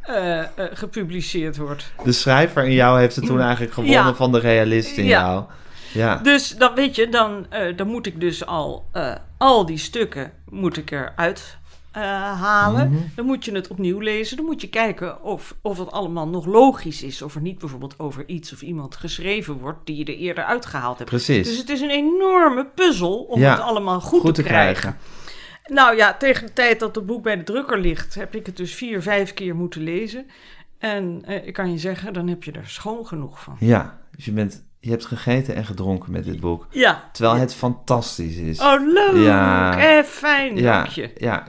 [0.00, 1.92] eh, eh, gepubliceerd wordt.
[2.04, 4.14] De schrijver in jou heeft het toen eigenlijk gewonnen Ja.
[4.14, 5.20] van de realist in Ja.
[5.20, 5.44] jou.
[5.92, 6.16] Ja.
[6.16, 8.84] Dus dan weet je, dan, eh, dan moet ik dus al
[9.38, 11.57] al die stukken moet ik eruit
[11.92, 12.02] eh,
[12.40, 12.90] halen.
[12.90, 12.98] Mhm.
[13.14, 14.36] Dan moet je het opnieuw lezen.
[14.36, 17.22] Dan moet je kijken of, of het allemaal nog logisch is.
[17.22, 20.98] Of er niet bijvoorbeeld over iets of iemand geschreven wordt die je er eerder uitgehaald
[20.98, 21.10] hebt.
[21.10, 21.48] Precies.
[21.48, 24.80] Dus het is een enorme puzzel om Ja, het allemaal goed, Goed te, te krijgen.
[24.80, 25.00] krijgen.
[25.66, 28.56] Nou ja, tegen de tijd dat het boek bij de drukker ligt, heb ik het
[28.56, 30.26] dus vier, vijf keer moeten lezen.
[30.78, 33.56] En eh, ik kan je zeggen, dan heb je er schoon genoeg van.
[33.60, 33.98] Ja.
[34.16, 36.66] Dus je bent je hebt gegeten en gedronken met dit boek.
[36.70, 37.08] Ja.
[37.12, 38.60] Terwijl het fantastisch is.
[38.60, 39.24] Oh, leuk.
[39.24, 39.78] Ja.
[39.78, 41.10] Eh, fijn, ja, dank je.
[41.16, 41.46] ja.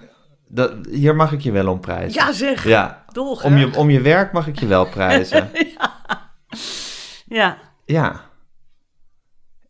[0.52, 2.26] Dat, hier mag ik je wel om prijzen.
[2.26, 2.64] Ja, zeg.
[2.64, 3.06] Ja.
[3.12, 3.52] Dolgraag.
[3.52, 5.50] Om je, om je werk mag ik je wel prijzen.
[7.26, 7.58] Ja.
[7.86, 8.30] ja.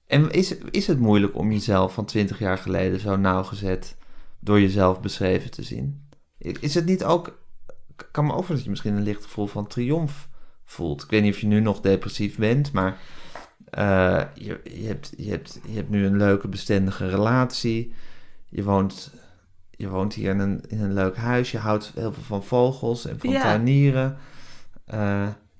[0.08, 3.98] En is, is het moeilijk om jezelf van 20 jaar geleden zo nauwgezet
[4.40, 6.08] door jezelf beschreven te zien?
[6.38, 7.28] Is het niet ook...
[7.98, 10.30] Ik kan me over dat je misschien een licht gevoel van triomf
[10.64, 11.04] voelt.
[11.04, 12.98] Ik weet niet of je nu nog depressief bent, maar
[13.70, 17.94] eh, je, je, hebt, je, hebt, je hebt nu een leuke bestendige relatie.
[18.50, 19.14] Je woont,
[19.80, 21.52] je woont hier in een, in een leuk huis.
[21.52, 23.42] Je houdt heel veel van vogels en van Ja.
[23.42, 24.18] tuinieren.
[24.86, 25.00] Eh,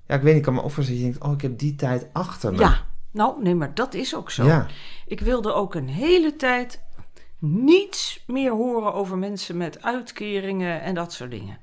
[0.06, 1.74] ja, ik weet niet, ik kan me over dat je denkt, oh, ik heb die
[1.76, 2.58] tijd achter me.
[2.58, 2.86] Ja.
[3.12, 4.44] Nou, nee, maar dat is ook zo.
[4.44, 4.66] Ja.
[5.06, 6.82] Ik wilde ook een hele tijd
[7.38, 11.58] niets meer horen over mensen met uitkeringen en dat soort dingen.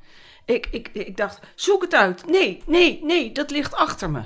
[0.46, 2.26] Ik, ik, ik dacht, zoek het uit.
[2.30, 4.22] Nee, nee, nee, dat ligt achter me.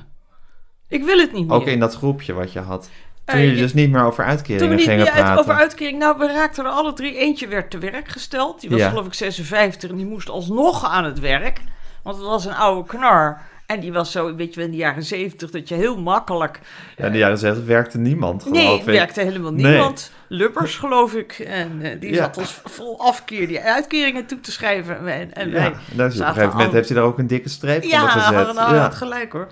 [0.87, 1.55] Ik wil het niet meer.
[1.55, 2.89] Ook in dat groepje wat je had.
[3.25, 5.53] Toen Eh, jullie je- dus niet meer over Toen uitkeringen we niet meer uit, over
[5.53, 7.17] uitkering, nou, we raakten er alle drie.
[7.17, 8.61] Eentje werd te werk gesteld.
[8.61, 8.89] Die was Ja.
[8.89, 11.61] geloof ik 56 en die moest alsnog aan het werk.
[12.03, 13.41] Want het was een oude knar.
[13.65, 16.59] En die was zo, weet je wel, in de jaren 70 dat je heel makkelijk...
[16.97, 18.83] Ja, in de jaren 70 werkte niemand, geloof Nee, ik.
[18.85, 19.65] werkte helemaal Nee.
[19.71, 20.11] niemand.
[20.27, 21.31] Lubbers, geloof ik.
[21.39, 22.17] En eh, die Ja.
[22.17, 25.07] zat ons vol afkeer die uitkeringen toe te schrijven.
[25.07, 27.49] En, en Ja, wij en op een gegeven moment heeft hij daar ook een dikke
[27.49, 28.31] streep Ja, onder gezet.
[28.31, 28.81] nou, nou, ja.
[28.81, 29.47] had gelijk hoor.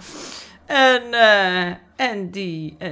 [0.65, 2.91] En, eh, en die, eh,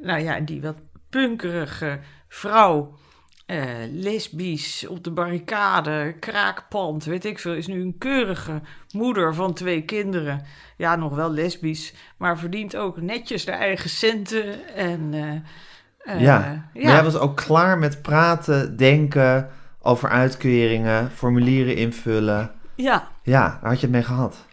[0.00, 0.76] nou ja, die wat
[1.08, 2.98] punkerige vrouw,
[3.46, 8.60] eh, lesbisch, op de barricade, kraakpand, weet ik veel, is nu een keurige
[8.92, 10.44] moeder van twee kinderen.
[10.76, 14.74] Ja, nog wel lesbisch, maar verdient ook netjes de eigen centen.
[14.74, 16.38] En, eh, eh, ja.
[16.72, 22.50] Maar jij was ook klaar met praten, denken over uitkeringen, formulieren invullen.
[22.74, 24.46] ja, Ja, daar had je het mee gehad.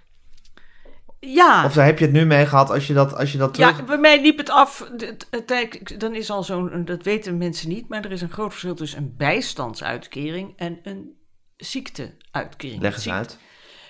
[1.34, 1.66] Ja.
[1.66, 3.78] Of daar heb je het nu mee gehad als je dat, als je dat terug...
[3.78, 4.90] Ja, bij mij liep het af.
[5.46, 6.86] Kijk, dan is al zo'n.
[6.86, 11.16] Dat weten mensen niet, maar er is een groot verschil tussen een bijstandsuitkering en een
[11.58, 12.82] ziekteuitkering.
[12.82, 13.38] Leg eens Ziekte- uit.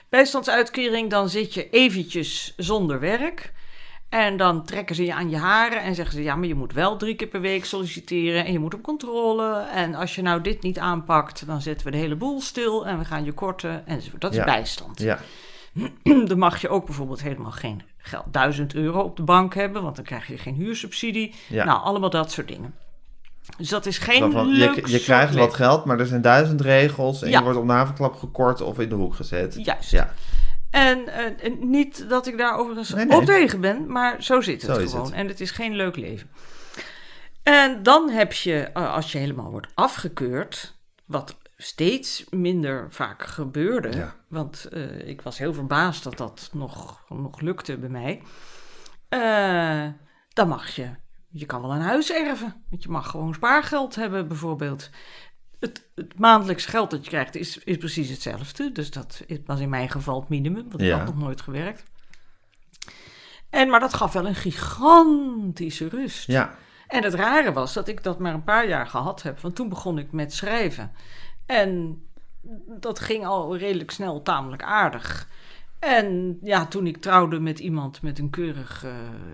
[0.09, 3.53] Bijstandsuitkering, dan zit je eventjes zonder werk.
[4.09, 6.73] En dan trekken ze je aan je haren en zeggen ze: ja, maar je moet
[6.73, 9.65] wel drie keer per week solliciteren en je moet op controle.
[9.73, 12.97] En als je nou dit niet aanpakt, dan zetten we de hele boel stil en
[12.99, 13.87] we gaan je korten.
[13.87, 14.21] Enzovoort.
[14.21, 14.43] Dat is Ja.
[14.43, 14.99] bijstand.
[14.99, 15.19] Ja,
[16.27, 19.95] Dan mag je ook bijvoorbeeld helemaal geen geld, 1000 euro op de bank hebben, want
[19.95, 21.33] dan krijg je geen huursubsidie.
[21.47, 21.65] ja.
[21.65, 22.75] Nou, allemaal dat soort dingen.
[23.57, 26.61] Dus dat is geen van, leuk je, je krijgt wat geld, maar er zijn duizend
[26.61, 27.37] regels en Ja.
[27.37, 29.55] je wordt op navelklap gekort of in de hoek gezet.
[29.65, 29.91] Juist.
[29.91, 30.13] Ja,
[30.69, 33.17] En, eh, niet dat ik daar overigens Nee, nee.
[33.17, 35.05] op tegen ben, maar zo zit het Zo gewoon.
[35.05, 35.13] het.
[35.13, 36.29] En het is geen leuk leven.
[37.43, 43.91] En dan heb je, eh, als je helemaal wordt afgekeurd, wat steeds minder vaak gebeurde,
[43.97, 44.15] Ja.
[44.27, 48.21] want eh, ik was heel verbaasd dat dat nog, nog lukte bij mij,
[49.09, 49.87] eh,
[50.33, 50.89] dan mag je,
[51.29, 54.89] je kan wel een huis erven, want je mag gewoon spaargeld hebben bijvoorbeeld.
[55.59, 58.71] Het, het maandelijks geld dat je krijgt is, is precies hetzelfde.
[58.71, 60.97] Dus dat was in mijn geval het minimum, want ik Ja.
[60.97, 61.83] had nog nooit gewerkt.
[63.49, 66.27] En, maar dat gaf wel een gigantische rust.
[66.27, 66.55] ja.
[66.87, 69.39] En het rare was dat ik dat maar een paar jaar gehad heb.
[69.39, 70.91] Want toen begon ik met schrijven.
[71.47, 72.01] En
[72.79, 75.27] dat ging al redelijk snel tamelijk aardig.
[75.79, 78.91] En ja, toen ik trouwde met iemand met een keurig eh,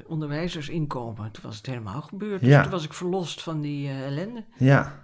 [0.07, 2.41] onderwijzersinkomen, toen was het helemaal gebeurd.
[2.41, 4.43] Dus toen was ik verlost van die eh, ellende.
[4.57, 4.99] Ja.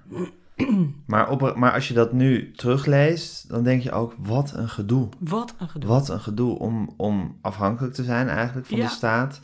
[1.06, 5.10] maar, op, maar als je dat nu terugleest, dan denk je ook, wat een gedoe.
[5.20, 5.90] Wat een gedoe.
[5.90, 8.84] Wat een gedoe om, om afhankelijk te zijn eigenlijk van Ja.
[8.86, 9.40] de staat.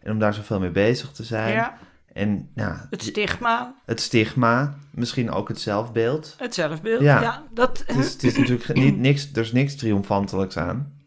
[0.00, 1.52] En om daar zoveel mee bezig te zijn.
[1.52, 1.78] Ja,
[2.12, 6.34] En ja, het stigma, het stigma, misschien ook het zelfbeeld.
[6.38, 7.00] het zelfbeeld.
[7.02, 7.20] Ja.
[7.22, 10.98] Ja, dat, Het is, het is natuurlijk niet, niks, er is niks triomfantelijks aan.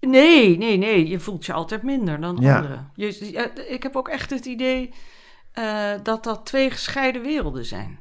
[0.00, 1.08] Nee, nee, nee.
[1.08, 2.56] Je voelt je altijd minder dan Ja.
[2.56, 2.90] anderen.
[2.94, 4.94] Je, ja, ik heb ook echt het idee
[5.52, 7.98] eh, dat dat twee gescheiden werelden zijn.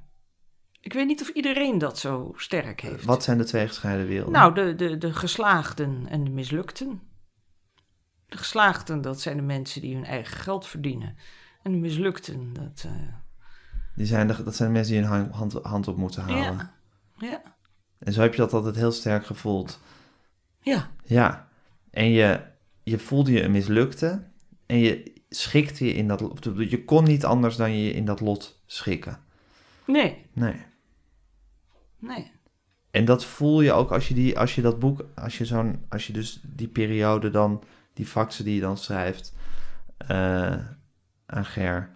[0.82, 3.06] Ik weet niet of iedereen dat zo sterk heeft.
[3.06, 4.34] Wat zijn de twee gescheiden werelden?
[4.34, 7.02] Nou, de, de, de geslaagden en de mislukten.
[8.28, 11.18] De geslaagden, dat zijn de mensen die hun eigen geld verdienen.
[11.64, 12.84] En de mislukten, dat...
[12.86, 12.92] eh,
[13.96, 16.72] die zijn de, dat zijn mensen die hun hand, hand op moeten houden.
[17.18, 17.42] ja, ja,
[18.00, 19.80] En zo heb je dat altijd heel sterk gevoeld.
[20.62, 21.48] ja, Ja,
[21.92, 22.42] en je,
[22.84, 24.24] je voelde je een mislukte
[24.66, 26.50] en je schikte je in dat lot.
[26.58, 29.20] Je kon niet anders dan je in dat lot schikken.
[29.86, 30.56] nee, Nee.
[31.98, 32.32] nee.
[32.92, 35.86] En dat voel je ook als je, die, als je dat boek, als je, zo'n,
[35.90, 39.34] als je dus die periode dan, die faxen die je dan schrijft
[39.98, 40.58] eh,
[41.26, 41.90] aan Ger,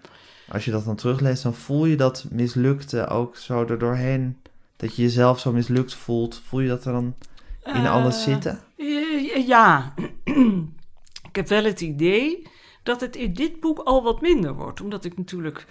[0.49, 4.37] als je dat dan terugleest, dan voel je dat mislukte ook zo er doorheen.
[4.75, 6.41] Dat je jezelf zo mislukt voelt.
[6.45, 7.15] Voel je dat er dan
[7.63, 8.59] in alles Eh, zitten?
[8.77, 9.93] Eh, Ja,
[11.29, 12.47] ik heb wel het idee
[12.83, 14.81] dat het in dit boek al wat minder wordt.
[14.81, 15.65] Omdat ik natuurlijk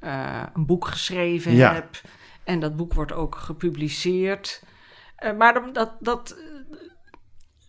[0.00, 1.74] eh, een boek geschreven Ja.
[1.74, 2.00] heb.
[2.44, 4.62] En dat boek wordt ook gepubliceerd.
[5.38, 6.36] Maar dat, dat,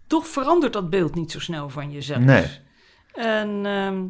[0.08, 2.20] toch verandert dat beeld niet zo snel van jezelf.
[2.24, 2.46] Nee.
[3.14, 4.04] En ehm,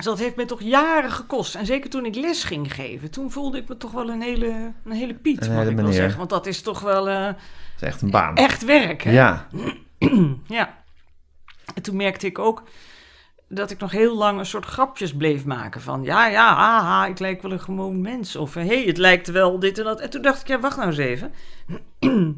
[0.00, 1.54] dus dat heeft me toch jaren gekost.
[1.54, 4.72] En zeker toen ik les ging geven, toen voelde ik me toch wel een hele,
[4.84, 6.18] een hele piet, Een mag hele ik wel zeggen.
[6.18, 7.36] Want dat is toch wel eh, Dat
[7.76, 8.34] is echt een baan.
[8.36, 9.10] echt werk, hè?
[9.10, 9.46] Ja,
[10.46, 10.78] Ja.
[11.74, 12.62] En toen merkte ik ook
[13.48, 16.02] dat ik nog heel lang een soort grapjes bleef maken van...
[16.02, 18.36] ja, ja, haha, ik lijk wel een gewoon mens.
[18.36, 20.00] Of hé, hey, het lijkt wel dit en dat.
[20.00, 21.32] En toen dacht ik, ja, wacht nou eens even.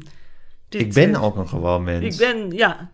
[0.69, 2.19] Dit, ik ben eh, ook een gewoon mens.
[2.19, 2.91] Ik ben, ja...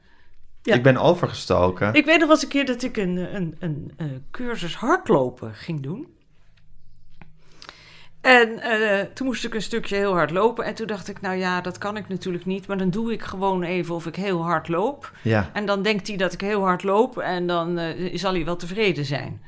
[0.61, 0.75] ja.
[0.75, 1.93] Ik ben overgestoken.
[1.93, 3.55] Ik weet nog wel eens een keer dat ik een, een,
[3.97, 6.07] een, cursus hardlopen ging doen.
[8.21, 10.65] En eh, toen moest ik een stukje heel hard lopen.
[10.65, 12.67] En toen dacht ik, nou ja, dat kan ik natuurlijk niet.
[12.67, 15.11] Maar dan doe ik gewoon even of ik heel hard loop.
[15.21, 17.17] Ja, En dan denkt hij dat ik heel hard loop.
[17.17, 19.41] En dan eh, zal hij wel tevreden zijn.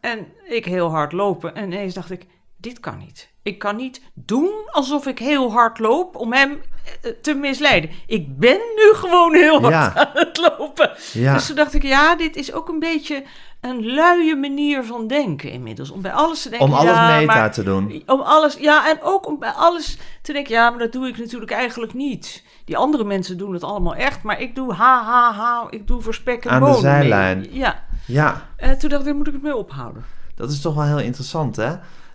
[0.00, 1.54] En ik heel hard lopen.
[1.54, 2.26] En ineens dacht ik,
[2.64, 3.32] dit kan niet.
[3.42, 6.62] Ik kan niet doen alsof ik heel hard loop om hem
[7.02, 7.90] eh, te misleiden.
[8.06, 9.94] Ik ben nu gewoon heel hard Ja.
[10.06, 10.90] aan het lopen.
[11.12, 11.34] ja.
[11.34, 13.24] Dus toen dacht ik, ja, dit is ook een beetje
[13.60, 15.90] een luie manier van denken inmiddels.
[15.90, 18.02] Om bij alles te denken, om alles ja, meta maar- te doen.
[18.06, 21.18] om alles, ja, en ook om bij alles te denken, ja, maar dat doe ik
[21.18, 22.44] natuurlijk eigenlijk niet.
[22.64, 26.00] Die andere mensen doen het allemaal echt, maar ik doe ha, ha, ha, ik doe
[26.00, 26.78] voor spek en Aan de mee.
[26.80, 27.46] zijlijn.
[27.50, 30.04] Ja, Ja, en toen dacht ik, daar moet ik het mee ophouden.
[30.34, 31.72] dat is toch wel heel interessant, hè?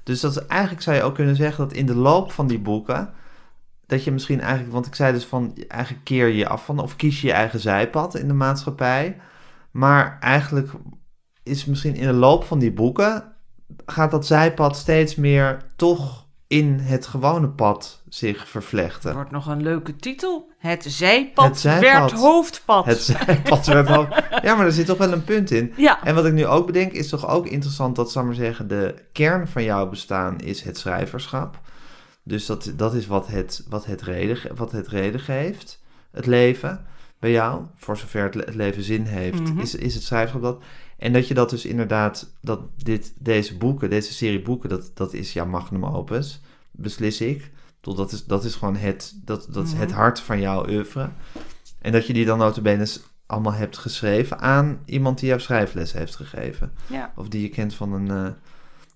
[0.10, 3.10] Dus dat eigenlijk zou je ook kunnen zeggen dat in de loop van die boeken...
[3.86, 4.72] dat je misschien eigenlijk...
[4.74, 5.56] want ik zei dus van...
[5.68, 6.80] eigenlijk keer je je af van...
[6.80, 9.18] of kies je je eigen zijpad in de maatschappij.
[9.72, 10.72] Maar eigenlijk
[11.44, 13.24] is misschien in de loop van die boeken...
[13.86, 19.14] gaat dat zijpad steeds meer toch in het gewone pad zich vervlechten.
[19.14, 20.52] Wordt nog een leuke titel.
[20.58, 21.82] Het zijpad, Het zijpad.
[21.82, 22.86] werd hoofdpad.
[22.86, 23.88] Het zijpad werd.
[24.44, 25.74] Ja, maar er zit toch wel een punt in.
[25.76, 28.68] Ja, En wat ik nu ook bedenk, is toch ook interessant dat, zal maar zeggen,
[28.68, 31.60] de kern van jouw bestaan is het schrijverschap.
[32.24, 35.82] Dus dat, dat is wat het, wat, het reden, wat het reden geeft,
[36.12, 36.86] het leven
[37.20, 37.64] bij jou.
[37.76, 39.60] Voor zover het, le- het leven zin heeft, Mhm.
[39.60, 40.64] is, is het schrijverschap dat.
[40.98, 45.14] En dat je dat dus inderdaad, dat dit, deze boeken, deze serie boeken, dat, dat
[45.14, 47.52] is jouw magnum opus, beslis ik.
[47.82, 49.98] Dat is, dat is gewoon het, dat, dat is het Mhm.
[49.98, 51.10] hart van jouw oeuvre.
[51.82, 52.88] En dat je die dan notabene
[53.26, 56.72] allemaal hebt geschreven aan iemand die jou schrijfles heeft gegeven.
[56.88, 57.12] ja.
[57.16, 58.10] Of die je kent van een...
[58.26, 58.32] eh,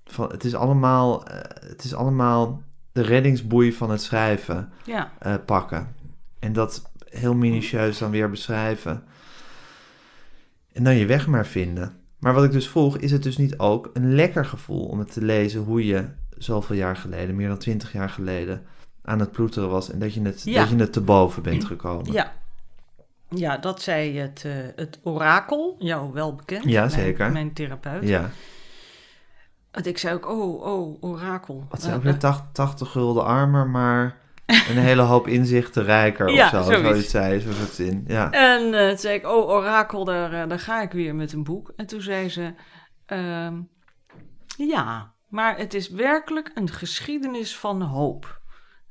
[0.05, 5.11] van, het, is allemaal, eh, het is allemaal de reddingsboei van het schrijven ja.
[5.19, 5.95] eh, pakken.
[6.39, 9.03] En dat heel minutieus dan weer beschrijven.
[10.71, 11.97] En dan je weg maar vinden.
[12.19, 15.11] Maar wat ik dus vroeg, is het dus niet ook een lekker gevoel om het
[15.13, 16.05] te lezen hoe je
[16.37, 18.65] zoveel jaar geleden, meer dan twintig jaar geleden,
[19.01, 20.59] aan het ploeteren was en dat je het, Ja.
[20.59, 22.11] dat je het te boven bent gekomen.
[22.11, 22.33] Ja.
[23.29, 26.63] Ja, dat zei het, eh, het orakel, jou wel bekend.
[26.63, 27.31] Ja, mijn- zeker.
[27.31, 28.07] Mijn therapeut.
[28.07, 28.29] ja.
[29.71, 31.65] Want ik zei ook, oh, oh, orakel.
[31.69, 35.83] Wat zijn Eh, ook weer eh, 80, 80 gulden armer, maar een hele hoop inzichten
[35.83, 36.61] rijker Ja, of zo.
[36.63, 36.87] zoiets.
[36.89, 38.03] Zoiets zei ze, zin.
[38.07, 38.31] Ja.
[38.31, 41.43] En eh, toen zei ik, oh, orakel, daar, eh, daar ga ik weer met een
[41.43, 41.73] boek.
[41.75, 42.53] En toen zei ze,
[43.05, 43.61] ehm,
[44.57, 48.41] ja, maar het is werkelijk een geschiedenis van hoop.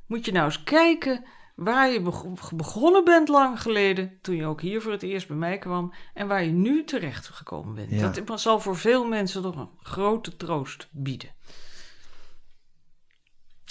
[0.07, 4.61] Moet je nou eens kijken waar je beg- begonnen bent lang geleden, toen je ook
[4.61, 7.91] hier voor het eerst bij mij kwam, en waar je nu terecht gekomen bent.
[7.91, 8.11] Ja.
[8.25, 11.29] Dat zal voor veel mensen toch een grote troost bieden.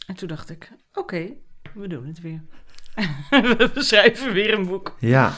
[0.07, 1.33] En toen dacht ik, oké,
[1.75, 2.42] we doen het weer.
[3.75, 4.96] we schrijven weer een boek.
[4.98, 5.35] ja,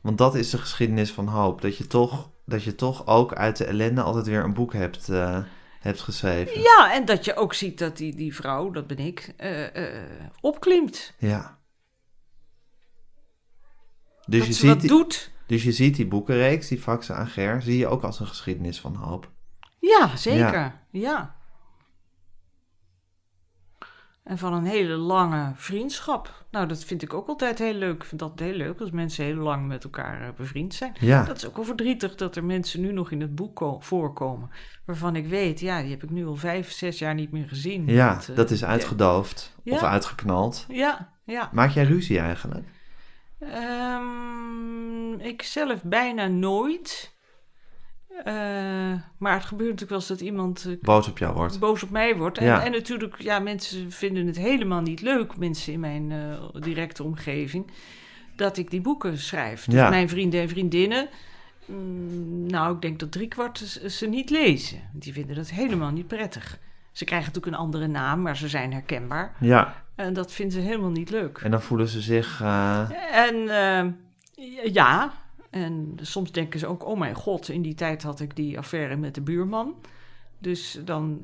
[0.00, 1.60] want dat is de geschiedenis van hoop.
[1.60, 5.08] Dat je toch, dat je toch ook uit de ellende altijd weer een boek hebt,
[5.08, 5.42] eh,
[5.80, 6.60] hebt geschreven.
[6.60, 10.02] Ja, en dat je ook ziet dat die, die vrouw, dat ben ik, eh, eh,
[10.40, 11.14] opklimt.
[11.18, 11.58] Ja.
[14.26, 15.30] Dus, dat je ziet die, doet.
[15.46, 18.94] dus je ziet die boekenreeks, die Faxe Ager, zie je ook als een geschiedenis van
[18.94, 19.32] hoop.
[19.80, 20.80] Ja, zeker.
[20.90, 21.33] Ja.
[24.24, 26.44] En van een hele lange vriendschap.
[26.50, 27.94] Nou, dat vind ik ook altijd heel leuk.
[27.94, 30.96] Ik vind dat heel leuk als mensen heel lang met elkaar eh, bevriend zijn.
[31.00, 33.78] Ja, Dat is ook wel verdrietig dat er mensen nu nog in het boek ko-
[33.80, 34.50] voorkomen.
[34.84, 37.86] Waarvan ik weet, ja, die heb ik nu al vijf, zes jaar niet meer gezien.
[37.86, 40.64] ja Want, eh, dat is uitgedoofd of uitgeknald.
[40.68, 41.48] Ja, ja.
[41.52, 42.66] Maak jij ruzie eigenlijk?
[43.38, 47.12] Ehm, ik zelf bijna nooit.
[48.24, 48.34] Eh,
[49.18, 51.58] maar het gebeurt natuurlijk wel eens dat iemand eh, Boos op jou wordt.
[51.58, 52.38] boos op mij wordt.
[52.38, 52.64] En, Ja.
[52.64, 57.70] en natuurlijk, ja, mensen vinden het helemaal niet leuk, mensen in mijn eh, directe omgeving,
[58.36, 59.64] dat ik die boeken schrijf.
[59.64, 59.88] Dus Ja.
[59.88, 61.08] mijn vrienden en vriendinnen,
[61.66, 64.78] mm, nou, ik denk dat driekwart ze, niet lezen.
[64.92, 66.58] Die vinden dat helemaal niet prettig.
[66.92, 69.34] Ze krijgen natuurlijk een andere naam, maar ze zijn herkenbaar.
[69.40, 71.38] Ja, En dat vinden ze helemaal niet leuk.
[71.38, 72.40] en dan voelen ze zich...
[73.12, 73.36] En
[74.72, 75.12] ja,
[75.54, 78.96] En soms denken ze ook, oh mijn god, in die tijd had ik die affaire
[78.96, 79.74] met de buurman.
[80.38, 81.20] Dus dan...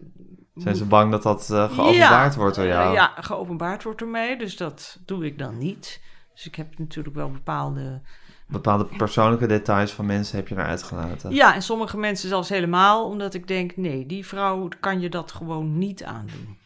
[0.55, 2.88] Zijn ze bang dat dat eh, geopenbaard wordt door jou?
[2.88, 6.01] Uh, ja, geopenbaard wordt door mij, dus dat doe ik dan niet.
[6.35, 8.01] Dus ik heb natuurlijk wel bepaalde...
[8.47, 11.35] Bepaalde persoonlijke details van mensen heb je eruit gelaten?
[11.35, 15.33] Ja, en sommige mensen zelfs helemaal, omdat ik denk, nee, die vrouw kan je dat
[15.33, 16.59] gewoon niet aandoen.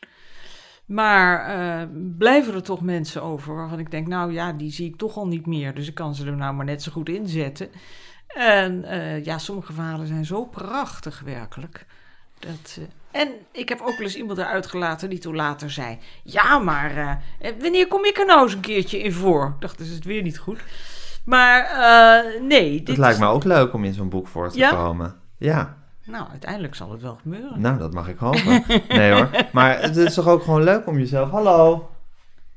[0.87, 4.97] Maar uh, blijven er toch mensen over waarvan ik denk, nou ja, die zie ik
[4.97, 5.75] toch al niet meer.
[5.75, 7.69] Dus ik kan ze er nou maar net zo goed inzetten.
[8.27, 11.87] En uh, ja, sommige verhalen zijn zo prachtig werkelijk.
[12.39, 15.99] Dat, uh, en ik heb ook wel eens iemand eruit gelaten die toen later zei:
[16.23, 17.23] Ja, maar
[17.61, 19.53] wanneer kom ik er nou eens een keertje in voor?
[19.55, 20.61] Ik dacht, dus is het weer niet goed.
[21.25, 21.69] Maar
[22.41, 22.83] nee.
[22.85, 23.23] Het lijkt is...
[23.23, 24.71] me ook leuk om in zo'n boek voor te ja?
[24.71, 25.15] komen.
[25.39, 25.84] Ja.
[26.07, 27.61] Nou, uiteindelijk zal het wel gebeuren.
[27.61, 28.65] Nou, dat mag ik hopen.
[28.89, 29.31] Nee hoor.
[29.53, 31.31] Maar het is toch ook gewoon leuk om jezelf...
[31.31, 31.91] Hallo,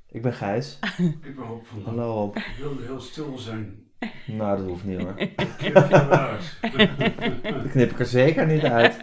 [0.09, 0.79] ik ben Gijs.
[0.97, 2.35] Ik ben Hop van Hallo Hop.
[2.35, 3.85] Ik wilde heel stil zijn.
[4.25, 5.15] Nou, dat hoeft niet hoor.
[7.53, 8.97] Dat knip ik er zeker niet uit.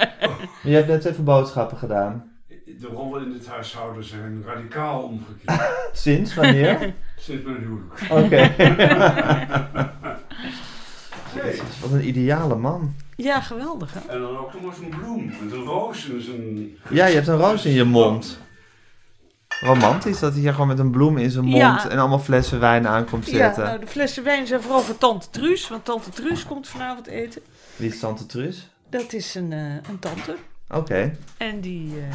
[0.63, 2.33] Je hebt net even boodschappen gedaan.
[2.49, 5.71] De rollen in dit huishouden zijn radicaal omgekeerd.
[5.93, 6.95] Sinds wanneer?
[7.17, 8.01] Sinds mijn huwelijk.
[8.11, 8.55] Oké.
[11.83, 12.95] Wat een ideale man.
[13.16, 14.00] Ja, geweldig hè?
[14.12, 16.77] En dan ook nog eens een bloem met een roos in zijn...
[16.90, 18.38] Ja, je hebt een roos in je mond.
[19.61, 21.90] Romantisch dat hij hier gewoon met een bloem in zijn mond Ja.
[21.90, 23.64] en allemaal flessen wijn aankomt Ja, zitten.
[23.64, 27.42] nou, de flessen wijn zijn vooral voor tante Truus, want tante Truus komt vanavond eten.
[27.77, 28.68] Wie is Tante Truus?
[28.90, 29.59] Dat is een, eh,
[29.90, 30.37] een tante.
[30.70, 31.16] Oké.
[31.37, 31.92] En die...
[31.98, 32.14] eh,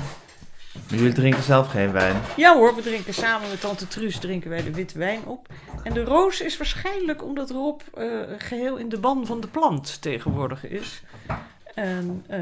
[0.89, 2.15] Maar jullie drinken zelf geen wijn.
[2.37, 5.47] Ja hoor, we drinken samen met tante Truus drinken wij de witte wijn op.
[5.83, 8.05] En de roos is waarschijnlijk omdat Rob eh,
[8.37, 11.01] geheel in de ban van de plant tegenwoordig is.
[11.75, 12.39] En eh,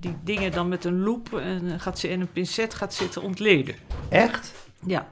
[0.00, 3.22] die dingen dan met een loep en, eh, gaat ze in een pincet gaat zitten
[3.22, 3.74] ontleden.
[4.08, 4.52] Echt?
[4.86, 5.06] Ja,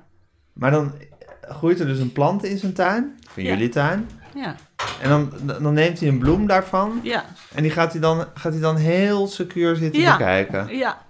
[0.53, 0.93] Maar dan
[1.41, 3.49] groeit er dus een plant in zijn tuin, van Ja.
[3.51, 4.09] jullie tuin.
[4.35, 4.55] ja,
[5.01, 8.53] En dan, dan neemt hij een bloem daarvan ja, en die gaat hij dan, gaat
[8.53, 10.17] hij dan heel secuur zitten Ja.
[10.17, 10.77] bekijken.
[10.77, 11.03] ja.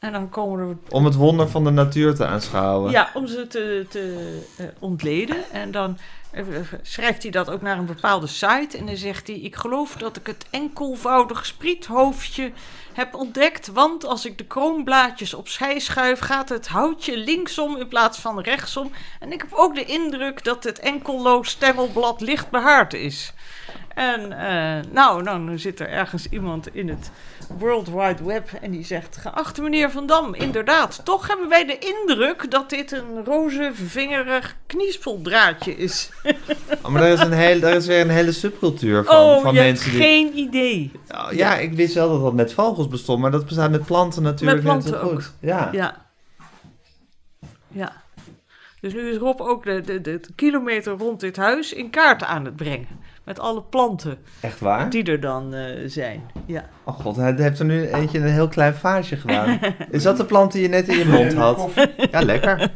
[0.00, 2.90] En dan komen er Om het wonder van de natuur te aanschouwen.
[2.90, 5.36] Ja, om ze te, te eh, ontleden.
[5.52, 5.98] En dan
[6.30, 6.44] eh,
[6.82, 8.78] schrijft hij dat ook naar een bepaalde site.
[8.78, 12.52] En dan zegt hij: Ik geloof dat ik het enkelvoudig spriethoofdje
[12.92, 13.66] heb ontdekt.
[13.72, 18.92] Want als ik de kroonblaadjes opzij schuif, gaat het houtje linksom in plaats van rechtsom.
[19.18, 23.32] En ik heb ook de indruk dat het enkelloos stengelblad licht behaard is.
[23.94, 27.10] En eh, nou, dan zit er ergens iemand in het
[27.58, 31.78] World Wide Web en die zegt: Geachte meneer Van Dam, inderdaad, toch hebben wij de
[31.78, 36.10] indruk dat dit een roze vingerig kniespeldraadje is.
[36.82, 39.54] Oh, maar er is, een heel, er is weer een hele subcultuur van, oh, van
[39.54, 40.00] je hebt mensen die...
[40.00, 40.92] geen idee.
[41.30, 44.62] Ja, ik wist wel dat dat met vogels bestond, maar dat bestaat met planten natuurlijk
[44.62, 45.32] Met planten goed.
[45.40, 45.68] Ja.
[45.72, 46.08] Ja.
[47.68, 47.92] Ja.
[48.80, 52.44] Dus nu is Rob ook de, de, de, kilometer rond dit huis in kaart aan
[52.44, 52.98] het brengen.
[53.24, 54.90] Met alle planten Echt waar?
[54.90, 56.22] die er dan eh, zijn.
[56.46, 56.64] Ja.
[56.84, 59.58] Oh god, hij heeft er nu eentje in een heel klein vaasje gedaan.
[59.90, 61.68] Is dat de plant die je net in je mond had?
[62.10, 62.72] Ja, lekker.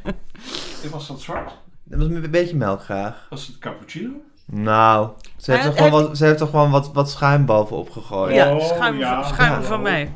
[0.91, 1.51] Was dat zwart?
[1.85, 3.27] Dat was een beetje melk graag.
[3.31, 4.11] Was het cappuccino?
[4.47, 8.35] Nou, ze heeft er gewoon, wat, ze heeft er gewoon wat, wat schuim bovenop gegooid.
[8.35, 9.23] Ja, Oh, schuim, ja.
[9.23, 9.63] schuim Ja.
[9.63, 10.11] van mij.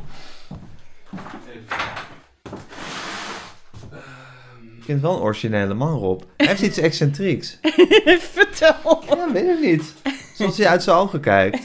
[4.78, 6.22] Ik vind het wel een originele man, Rob.
[6.36, 7.58] Hij heeft iets excentrieks.
[8.18, 9.02] Vertel.
[9.08, 9.94] Ja, weet ik niet.
[10.38, 11.62] Zoals hij uit zijn ogen kijkt.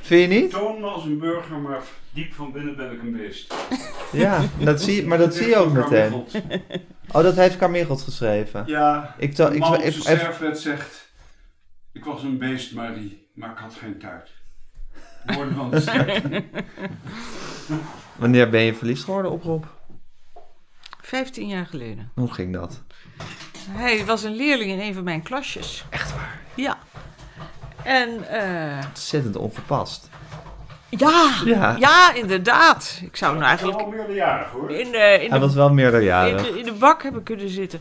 [0.00, 0.50] Vind je niet?
[0.50, 3.54] Toon me als een burger, maar diep van binnen ben ik een beest.
[4.12, 6.12] Ja, dat zie, maar dat zie je ook meteen.
[7.12, 8.64] Oh, dat heeft Carmichelt geschreven.
[8.66, 11.12] Ja, Ik, to, de ik, man op ik, zijn even- sterfbed zegt...
[11.92, 14.30] Ik was een beest, Marie, maar ik had geen tijd.
[15.36, 16.42] Woorden van de
[18.16, 19.64] wanneer ben je verliefd geworden op Rob?
[21.00, 22.10] 15 jaar geleden.
[22.14, 22.82] Hoe ging dat?
[23.68, 25.84] Hij was een leerling in een van mijn klasjes.
[25.90, 26.40] Echt waar?
[26.54, 26.78] Ja.
[27.84, 30.08] En eh, Ontzettend ongepast.
[30.88, 31.76] ja, Ja.
[31.78, 32.98] ja, inderdaad.
[33.02, 34.70] Ik zou nou eigenlijk al meerderjarig hoor.
[34.70, 36.42] in de, in Hij de, was wel in meerderjarig.
[36.42, 37.80] de, in de bak hebben kunnen zitten.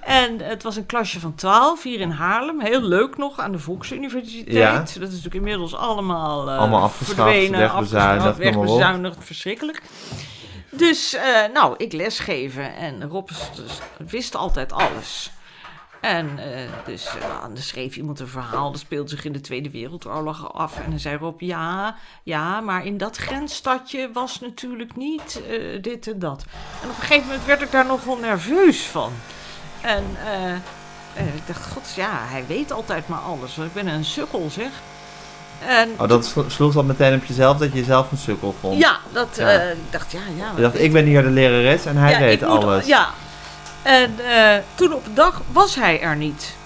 [0.00, 2.60] En het was een klasje van 12 hier in Haarlem.
[2.60, 4.56] Heel leuk nog aan de Volksuniversiteit.
[4.56, 4.72] Ja.
[4.78, 8.66] Dat is natuurlijk inmiddels allemaal, eh, Allemaal afgeschaft, verdwenen, wegbezuinigd, afgeschaft, noem maar op.
[8.66, 9.82] wegbezuinigd, verschrikkelijk.
[10.70, 11.22] Dus, eh,
[11.52, 13.78] nou, ik lesgeven en Rob is- dus
[14.10, 15.30] wist altijd alles.
[16.00, 19.70] En eh, dus eh, dan schreef iemand een verhaal, dat speelde zich in de Tweede
[19.70, 20.76] Wereldoorlog af.
[20.84, 26.06] En dan zei Rob, ja, ja, maar in dat grensstadje was natuurlijk niet eh, dit
[26.08, 26.44] en dat.
[26.82, 29.12] En op een gegeven moment werd ik daar nogal nerveus van.
[29.80, 30.04] En
[31.16, 33.56] ik dacht, god, ja, hij weet altijd maar alles.
[33.56, 34.70] Want ik ben een sukkel, zeg.
[35.66, 38.78] En Oh, dat slo- sloeg dat meteen op jezelf dat je jezelf een sukkel vond.
[38.78, 39.50] ja, dat, Ja.
[39.60, 40.52] ik dacht, ja, ja.
[40.56, 42.86] Je dacht, ik ben hier de lerares en hij Ja, weet ik moet- alles.
[42.86, 43.08] Ja.
[43.82, 46.56] En eh, toen op een dag was hij er niet.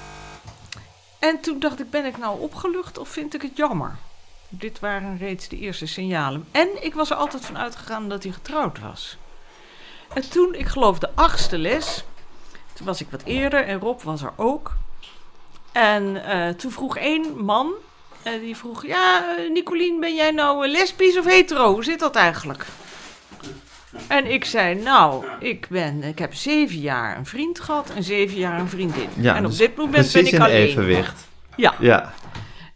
[1.18, 3.96] En toen dacht ik, ben ik nou opgelucht of vind ik het jammer?
[4.48, 6.46] Dit waren reeds de eerste signalen.
[6.50, 9.16] En ik was er altijd van uitgegaan dat hij getrouwd was.
[10.14, 12.04] En toen, ik geloof de achtste les,
[12.72, 14.76] toen was ik wat eerder en Rob was er ook.
[15.72, 17.72] En eh, toen vroeg één man,
[18.22, 21.72] en die vroeg, ja, eh, Nicolien, ben jij nou eh, lesbisch of hetero?
[21.72, 22.66] Hoe zit dat eigenlijk?
[24.08, 28.38] En ik zei, nou, ik, ben, ik heb zeven jaar een vriend gehad en zeven
[28.38, 29.08] jaar een vriendin.
[29.16, 30.54] Ja, en op dus dit moment ben ik in alleen.
[30.54, 31.28] evenwicht.
[31.56, 31.74] Ja.
[31.80, 32.12] Ja.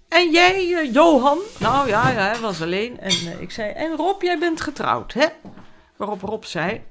[0.09, 1.39] En jij, eh, Johan?
[1.59, 3.01] Nou ja, ja, hij was alleen.
[3.01, 5.27] En eh, ik zei, en Rob, jij bent getrouwd, hè?
[5.97, 6.83] Waarop Rob zei,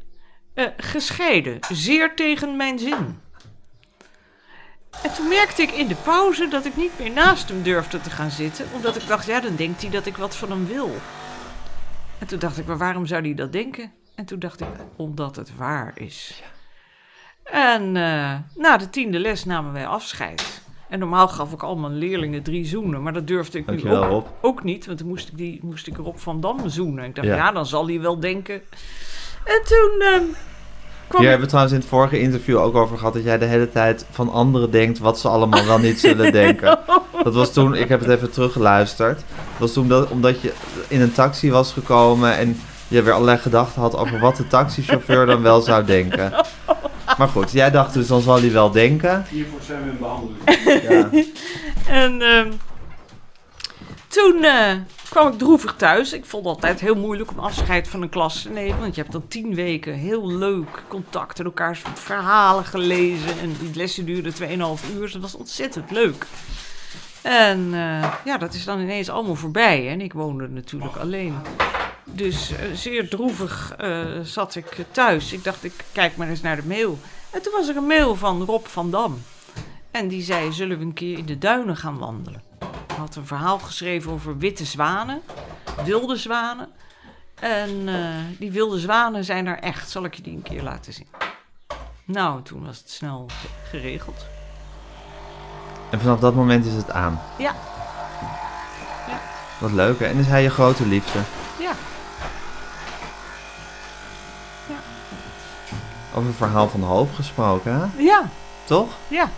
[0.54, 3.20] eh, gescheiden, zeer tegen mijn zin.
[5.04, 8.10] En toen merkte ik in de pauze dat ik niet meer naast hem durfde te
[8.10, 8.66] gaan zitten.
[8.74, 10.96] Omdat ik dacht, ja, dan denkt hij dat ik wat van hem wil.
[12.20, 13.92] En toen dacht ik, maar waarom zou hij dat denken?
[14.18, 16.44] En toen dacht ik, omdat het waar is.
[17.44, 20.62] En eh, na de tiende les namen wij afscheid.
[20.90, 24.28] En normaal gaf ik al mijn leerlingen drie zoenen, maar dat durfde ik nu ook,
[24.42, 24.86] ook niet.
[24.86, 27.06] Want dan moest ik, die, moest ik Rob van Dam zoenen.
[27.06, 27.36] Ik dacht, Ja.
[27.36, 28.62] ja, dan zal hij wel denken.
[29.44, 30.22] En toen eh,
[31.08, 33.46] kwam Hier hebben we trouwens in het vorige interview ook over gehad dat jij de
[33.46, 36.80] hele tijd van anderen denkt wat ze allemaal wel niet zullen denken.
[37.24, 39.18] Dat was toen, ik heb het even teruggeluisterd.
[39.18, 40.54] Dat was toen dat, omdat je
[40.88, 45.26] in een taxi was gekomen en je weer allerlei gedachten had over wat de taxichauffeur
[45.26, 46.32] dan wel zou denken.
[47.18, 49.26] Maar goed, jij dacht dus dan zal hij wel denken.
[49.30, 50.38] Hiervoor zijn we in behandeling.
[50.82, 51.10] Ja.
[52.04, 52.52] En ehm,
[54.08, 54.72] toen eh,
[55.10, 56.14] kwam ik droevig thuis.
[56.14, 58.80] Ik vond het altijd heel moeilijk om afscheid van een klas te nemen.
[58.80, 63.40] Want je hebt dan tien weken heel leuk contact en elkaars verhalen gelezen.
[63.42, 65.02] En die lessen duurden 2,5 uur.
[65.02, 66.26] Dus dat was ontzettend leuk.
[67.22, 69.90] En eh, ja, dat is dan ineens allemaal voorbij.
[69.90, 71.36] En ik woonde natuurlijk alleen.
[72.04, 75.34] Dus eh, zeer droevig eh, zat ik thuis.
[75.34, 77.00] Ik dacht, ik kijk maar eens naar de mail.
[77.30, 79.22] En toen was er een mail van Rob van Dam.
[79.92, 82.44] En die zei, zullen we een keer in de duinen gaan wandelen?
[82.88, 85.22] Hij had een verhaal geschreven over witte zwanen,
[85.86, 86.70] wilde zwanen.
[87.40, 87.90] En
[88.40, 89.90] die wilde zwanen zijn er echt.
[89.90, 91.08] Zal ik je die een keer laten zien?
[92.06, 93.30] Nou, toen was het snel
[93.70, 94.37] geregeld.
[95.90, 97.22] En vanaf dat moment is het aan.
[97.38, 97.54] Ja.
[99.08, 99.20] Ja.
[99.60, 100.06] Wat leuk hè?
[100.06, 101.20] En is hij je grote liefde?
[101.60, 101.72] Ja.
[106.14, 108.04] Over een verhaal van hoop gesproken hè?
[108.04, 108.30] Ja,
[108.66, 108.90] Toch?
[109.08, 109.30] ja.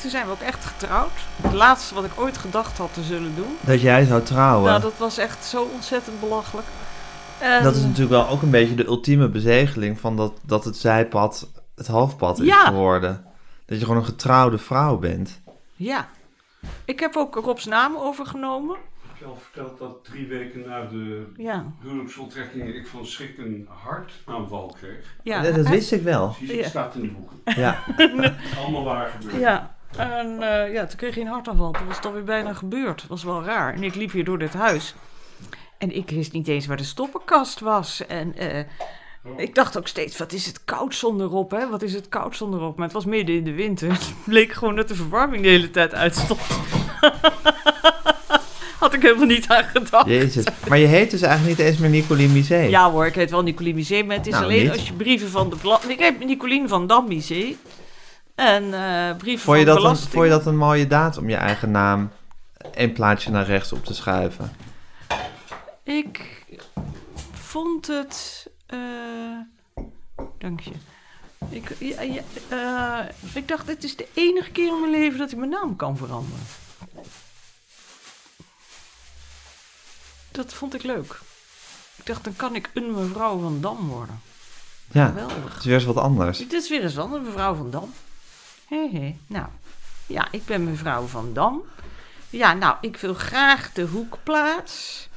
[0.00, 1.10] Toen zijn we ook echt getrouwd.
[1.42, 3.56] Het laatste wat ik ooit gedacht had te zullen doen.
[3.60, 4.70] Dat jij zou trouwen.
[4.70, 6.66] Nou, dat was echt zo ontzettend belachelijk.
[7.38, 10.76] En- Dat is natuurlijk wel ook een beetje de ultieme bezegeling van dat, dat het
[10.76, 12.64] zijpad het hoofdpad is Ja.
[12.64, 13.24] geworden.
[13.68, 15.40] Dat je gewoon een getrouwde vrouw bent.
[15.74, 16.08] Ja.
[16.84, 18.76] Ik heb ook Rob's naam overgenomen.
[19.14, 21.64] Ik heb al verteld dat drie weken na de Ja.
[21.82, 25.16] huwelijksvoltrekking ik van schrik een hartaanval kreeg.
[25.22, 26.32] Ja, dat wist ik wel.
[26.38, 26.58] Zie je, Ja.
[26.60, 27.36] het staat in de boeken.
[27.44, 27.78] Ja.
[28.62, 29.40] Allemaal waar gebeurd.
[29.40, 31.72] Ja, en eh, ja, toen kreeg hij een hartaanval.
[31.72, 33.00] Toen was het alweer bijna gebeurd.
[33.00, 33.74] Dat was wel raar.
[33.74, 34.94] En ik liep hier door dit huis.
[35.78, 38.06] En ik wist niet eens waar de stoppenkast was.
[38.06, 38.64] En eh,
[39.36, 41.68] ik dacht ook steeds, wat is het koud zonder Rob, hè?
[41.68, 42.76] Wat is het koud zonder Rob?
[42.76, 43.90] Maar het was midden in de winter.
[43.92, 46.40] Het bleek gewoon dat de verwarming de hele tijd uitstond.
[48.78, 50.06] Had ik helemaal niet aan gedacht.
[50.06, 50.44] Jezus.
[50.68, 52.56] Maar je heet dus eigenlijk niet eens meer Nicoline Misé.
[52.56, 54.70] Ja hoor, ik heet wel Nicolien Misé, maar het is Nou, alleen niet.
[54.70, 55.78] als je brieven van de...
[55.88, 57.08] Ik heet Nicolien van Dam.
[58.34, 60.12] En eh, brieven Vond je, van dat een, belasting.
[60.12, 62.10] vond je dat een mooie daad om je eigen naam
[62.74, 64.52] één plaatsje naar rechts op te schuiven?
[65.82, 66.44] Ik
[67.32, 68.46] vond het.
[68.68, 69.84] Eh,
[70.38, 70.72] dank je.
[71.50, 75.30] Ik, ja, ja, eh, ik dacht, dit is de enige keer in mijn leven dat
[75.30, 76.46] ik mijn naam kan veranderen.
[80.30, 81.20] Dat vond ik leuk.
[81.96, 84.20] Ik dacht, dan kan ik een mevrouw van Dam worden.
[84.92, 85.44] Ja, Geweldig.
[85.48, 86.38] het is weer eens wat anders.
[86.38, 87.92] Dit is weer eens anders, mevrouw van Dam.
[88.68, 89.16] Hé, hé.
[89.26, 89.46] Nou,
[90.06, 91.62] ja, ik ben mevrouw van Dam.
[92.30, 95.07] Ja, nou, ik wil graag de hoekplaats.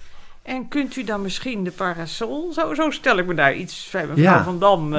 [0.51, 2.51] En kunt u dan misschien de parasol?
[2.53, 4.43] Zo, zo stel ik me daar iets bij mevrouw Ja.
[4.43, 4.89] van Dam.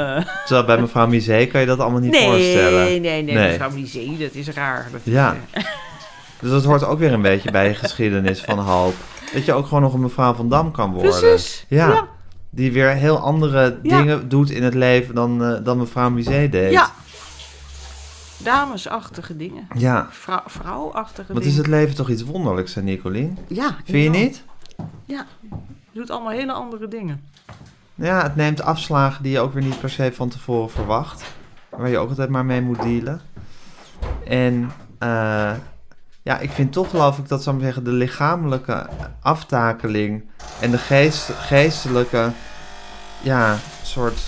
[0.46, 2.84] Terwijl bij mevrouw Misé kan je dat allemaal niet nee, voorstellen.
[2.84, 3.34] nee, nee, Nee.
[3.48, 4.88] mevrouw Lisee, dat is raar.
[4.92, 5.36] Dat is, Ja.
[5.50, 5.64] eh,
[6.40, 8.94] Dus dat hoort ook weer een beetje bij je geschiedenis van hoop.
[9.32, 11.11] Dat je ook gewoon nog een mevrouw van Dam kan worden.
[11.20, 11.64] Precies.
[11.68, 11.88] Ja.
[11.88, 12.07] Ja.
[12.50, 13.98] Die weer heel andere Ja.
[13.98, 16.72] dingen doet in het leven dan, eh, dan mevrouw Misé deed.
[16.72, 16.90] ja.
[18.38, 19.66] Damesachtige dingen.
[19.76, 20.07] Ja.
[20.11, 21.48] Vrou- vrouwachtige Wat dingen.
[21.53, 23.38] is het leven toch iets wonderlijks, hè, Nicolien?
[23.48, 23.76] Ja.
[23.84, 24.42] Vind je niet?
[25.05, 25.26] Ja.
[25.91, 27.28] Je doet allemaal hele andere dingen.
[27.95, 31.24] Ja, het neemt afslagen die je ook weer niet per se van tevoren verwacht.
[31.68, 33.20] Waar je ook altijd maar mee moet dealen.
[34.24, 35.53] En eh,
[36.22, 38.89] ja, ik vind toch geloof ik dat, zou ik zeggen, de lichamelijke
[39.22, 40.24] aftakeling
[40.61, 42.30] en de geest, geestelijke,
[43.22, 44.18] ja, soort...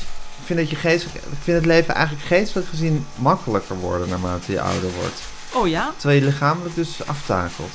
[0.40, 4.52] Ik vind, dat je geestelijk, ik vind het leven eigenlijk geestelijk gezien makkelijker worden naarmate
[4.52, 5.22] je ouder wordt.
[5.54, 5.92] Oh ja?
[5.96, 7.72] Terwijl je lichamelijk dus aftakelt.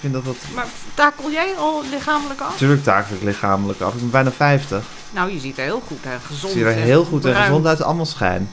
[0.00, 0.36] Vind dat dat...
[0.54, 2.50] Maar takel jij al lichamelijk af?
[2.50, 3.94] Natuurlijk takel ik lichamelijk af.
[3.94, 4.84] Ik ben bijna 50.
[5.10, 7.66] Nou, je ziet er heel goed en gezond Ik zie er heel goed en gezond
[7.66, 8.50] uit, allemaal schijn.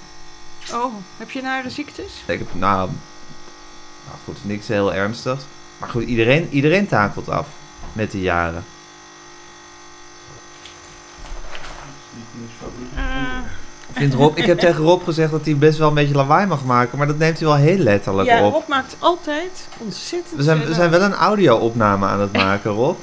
[0.74, 2.24] Oh, heb je nare ziektes?
[2.26, 2.90] Ik heb, nou,
[4.06, 5.44] nou goed, niks heel ernstigs.
[5.78, 7.48] Maar goed, iedereen, iedereen takelt af
[7.94, 8.64] met de jaren.
[12.96, 13.38] Eh,
[13.87, 16.46] Ik, vind Rob, ik heb tegen Rob gezegd dat hij best wel een beetje lawaai
[16.48, 18.54] mag maken, maar dat neemt hij wel heel letterlijk ja, op.
[18.54, 22.98] Rob maakt altijd ontzettend We zijn, we zijn wel een audio-opname aan het maken, Rob.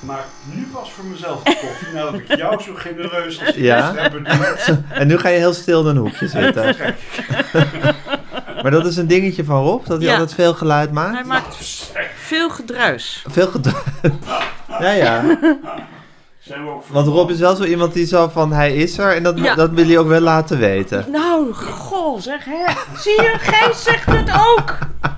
[0.00, 1.88] maak nu pas voor mezelf de koffie.
[1.94, 3.92] Nou heb ik jou zo genereus als Ja.
[3.96, 4.78] heb bedoeld.
[5.00, 6.76] En nu ga je heel stil in een hoekje zitten.
[8.62, 10.12] Maar dat is een dingetje van Rob, dat hij Ja.
[10.12, 11.14] altijd veel geluid maakt.
[11.14, 11.56] Hij maakt
[12.16, 13.24] veel gedruis.
[13.28, 13.84] Veel gedrag.
[14.80, 15.24] Ja, ja.
[16.48, 19.14] Zijn we ook Want Rob is wel zo iemand die zo van, hij is er
[19.16, 19.54] en dat, Ja.
[19.54, 21.10] dat wil hij ook wel laten weten.
[21.10, 22.64] Nou, goh, zeg hè.
[22.96, 24.78] Zie je, Gijs zegt het ook.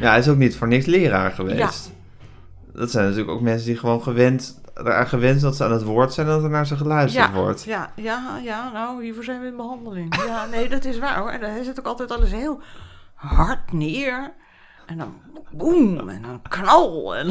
[0.00, 1.90] Ja, hij is ook niet voor niks leraar geweest.
[2.72, 5.82] Dat zijn natuurlijk ook mensen die gewoon gewend, eraan gewend zijn dat ze aan het
[5.82, 7.64] woord zijn en dat er naar ze geluisterd Ja, wordt.
[7.64, 10.16] ja, ja, ja, nou, hiervoor zijn we in behandeling.
[10.26, 11.30] Ja, nee, dat is waar hoor.
[11.30, 12.60] En hij zet ook altijd alles heel
[13.14, 14.32] hard neer.
[14.86, 15.14] En dan
[15.50, 17.16] boem, en dan knal.
[17.16, 17.26] En...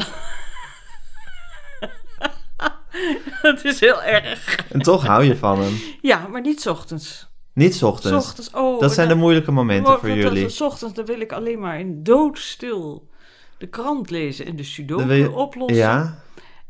[3.49, 4.65] Het is heel erg.
[4.71, 5.73] En toch hou je van hem.
[6.01, 7.27] Ja, maar niet 's ochtends.
[7.53, 8.25] Niet 's 's ochtends.
[8.27, 8.79] ochtends, oh.
[8.79, 10.49] Dat zijn de moeilijke momenten Oh, voor want dat jullie.
[10.49, 13.09] 's ochtends dan wil ik alleen maar in doodstil
[13.57, 15.77] de krant lezen en de sudoku je- oplossen.
[15.77, 16.23] Ja,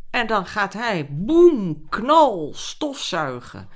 [0.09, 3.69] En dan gaat hij boem, knal, stofzuigen.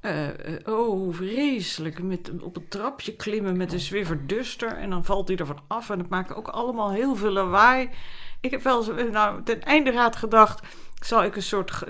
[0.00, 2.02] Eh, eh, oh, vreselijk.
[2.02, 4.76] Met, op het trapje klimmen met een zwiverduster.
[4.76, 5.90] En dan valt hij ervan af.
[5.90, 7.90] En het maakt ook allemaal heel veel lawaai.
[8.40, 10.60] Ik heb wel eens, eh, nou, ten einde raad gedacht.
[11.02, 11.82] Zal ik een soort.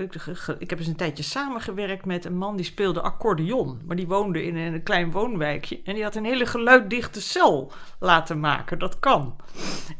[0.58, 3.80] Ik heb eens een tijdje samengewerkt met een man die speelde accordeon.
[3.86, 5.80] Maar die woonde in een klein woonwijkje.
[5.84, 8.78] En die had een hele geluiddichte cel laten maken.
[8.78, 9.36] Dat kan.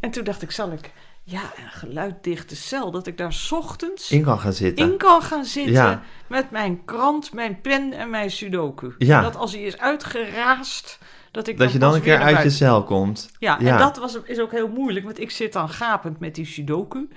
[0.00, 0.92] En toen dacht ik, zal ik.
[1.28, 2.90] Ja, een geluiddichte cel.
[2.90, 4.90] Dat ik daar 's ochtends in kan gaan zitten.
[4.90, 6.02] in kan gaan zitten Ja.
[6.28, 8.94] met mijn krant, mijn pen en mijn sudoku.
[8.98, 9.16] Ja.
[9.16, 10.98] En dat als hij is uitgeraasd,
[11.30, 13.30] dat ik Dat je dan een keer uit je cel komt.
[13.38, 13.72] Ja, Ja.
[13.72, 17.08] en dat was, is ook heel moeilijk, want ik zit dan gapend met die sudoku.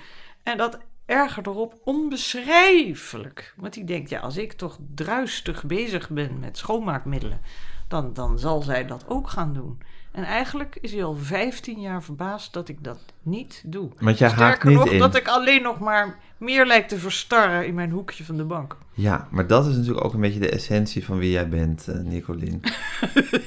[0.44, 3.54] En dat ergert erop onbeschrijfelijk.
[3.58, 7.42] Want die denkt, ja, als ik toch druistig bezig ben met schoonmaakmiddelen,
[7.88, 9.82] dan, dan zal zij dat ook gaan doen.
[10.12, 13.90] En eigenlijk is hij al 15 jaar verbaasd dat ik dat niet doe.
[14.00, 15.00] Want jij haakt Sterker niet nog, in.
[15.00, 18.78] dat ik alleen nog maar meer lijk te verstarren in mijn hoekje van de bank.
[18.94, 21.96] Ja, maar dat is natuurlijk ook een beetje de essentie van wie jij bent, eh
[21.96, 22.62] Nicolien.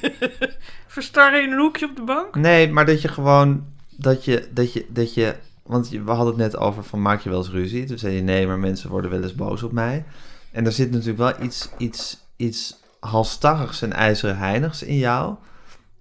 [0.86, 2.34] Verstarren in een hoekje op de bank?
[2.34, 3.64] Nee, maar dat je gewoon,
[3.96, 7.28] dat je, dat je, dat je, want we hadden het net over van maak je
[7.28, 7.84] wel eens ruzie?
[7.84, 10.04] Toen zei je nee, maar mensen worden wel eens boos op mij.
[10.50, 15.34] En er zit natuurlijk wel iets, iets, iets halstarrigs en ijzeren heinigs in jou,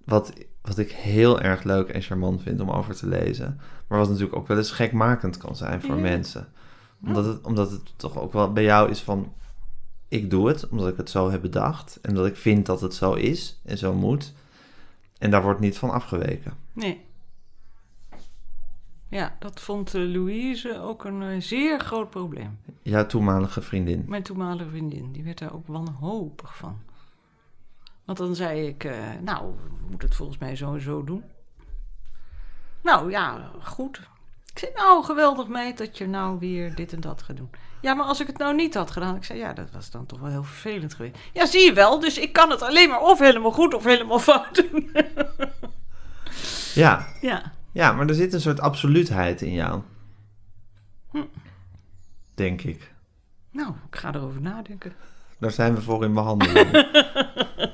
[0.03, 3.59] wat, wat ik heel erg leuk en charmant vind om over te lezen.
[3.87, 6.01] Maar wat natuurlijk ook wel eens gekmakend kan zijn voor Ja.
[6.01, 6.47] mensen.
[7.05, 9.33] Omdat het, omdat het toch ook wel bij jou is van,
[10.07, 11.99] ik doe het omdat ik het zo heb bedacht.
[12.01, 14.33] En dat ik vind dat het zo is en zo moet.
[15.17, 16.53] En daar wordt niet van afgeweken.
[16.73, 17.01] Nee.
[19.07, 22.57] Ja, dat vond eh, Louise ook een eh, zeer groot probleem.
[22.81, 24.03] Jouw toenmalige vriendin.
[24.07, 26.77] Mijn toenmalige vriendin, die werd daar ook wanhopig van.
[28.05, 31.23] Want dan zei ik, eh, nou, we moeten het volgens mij zo en zo doen.
[32.81, 34.01] Nou ja, goed.
[34.53, 37.49] Ik zei, nou, geweldig meid dat je nou weer dit en dat gaat doen.
[37.81, 40.05] Ja, maar als ik het nou niet had gedaan, ik zei, ja, dat was dan
[40.05, 41.17] toch wel heel vervelend geweest.
[41.33, 44.19] Ja, zie je wel, dus ik kan het alleen maar of helemaal goed of helemaal
[44.19, 44.91] fout doen.
[46.73, 49.81] Ja, ja, ja, maar er zit een soort absoluutheid in jou.
[51.11, 51.23] Hm.
[52.35, 52.93] Denk ik.
[53.51, 54.93] nou, ik ga erover nadenken.
[55.39, 56.71] Daar zijn we voor in behandeling.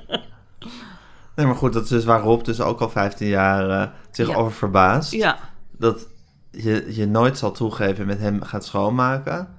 [1.37, 4.27] nee, maar goed, dat is dus waar Rob dus ook al 15 jaar eh, zich
[4.27, 4.35] Ja.
[4.35, 5.11] over verbaast.
[5.11, 5.37] Ja,
[5.71, 6.07] Dat
[6.51, 9.55] je, je nooit zal toegeven en met hem gaat schoonmaken.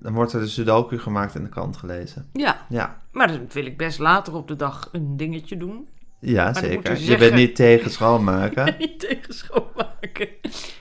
[0.00, 2.28] Dan wordt er de sudoku gemaakt en de krant gelezen.
[2.32, 2.66] ja.
[2.68, 5.88] Ja, Maar dan wil ik best later op de dag een dingetje doen.
[6.20, 6.90] ja zeker.
[6.92, 8.74] je zeggen- bent niet tegen schoonmaken.
[8.78, 10.28] niet tegen schoonmaken.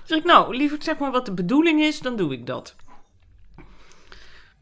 [0.03, 2.75] Zeg ik, nou, liever zeg maar wat de bedoeling is, dan doe ik dat.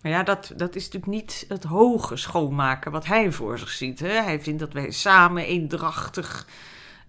[0.04, 4.00] Maar ja, dat, dat is natuurlijk niet het hoge schoonmaken wat hij voor zich ziet.
[4.00, 4.08] Hè?
[4.22, 6.48] Hij vindt dat wij samen eendrachtig,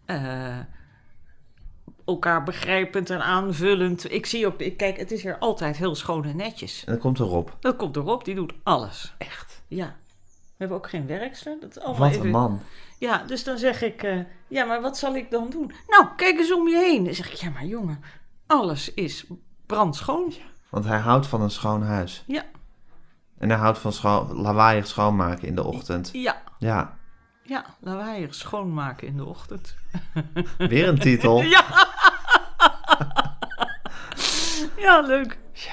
[0.05, 0.59] eh,
[2.05, 4.13] elkaar begrijpend en aanvullend.
[4.13, 6.85] Ik zie ook, ik, kijk, het is hier altijd heel schoon en netjes.
[6.85, 7.49] En dan komt er Rob.
[7.61, 9.15] Dat komt erop, die doet alles.
[9.19, 9.63] Echt.
[9.69, 9.97] Ja.
[10.27, 11.57] We hebben ook geen werkster.
[11.61, 12.61] Dat is allemaal Wat een even- man.
[12.99, 14.19] ja, dus dan zeg ik, eh,
[14.49, 15.73] ja, maar wat zal ik dan doen?
[15.89, 17.05] Nou, kijk eens om je heen.
[17.05, 18.01] Dan zeg ik, ja, maar jongen,
[18.47, 19.25] alles is
[19.67, 20.33] brandschoon.
[20.71, 22.25] Want hij houdt van een schoon huis.
[22.27, 22.45] Ja,
[23.45, 26.11] En hij houdt van scho- lawaaiig schoonmaken in de ochtend.
[26.13, 26.97] ja, Ja.
[27.43, 29.77] Ja, lawaaiig schoonmaken in de ochtend.
[30.59, 31.43] Weer een titel.
[31.43, 31.65] Ja.
[34.77, 35.39] ja, leuk.
[35.53, 35.73] Ja.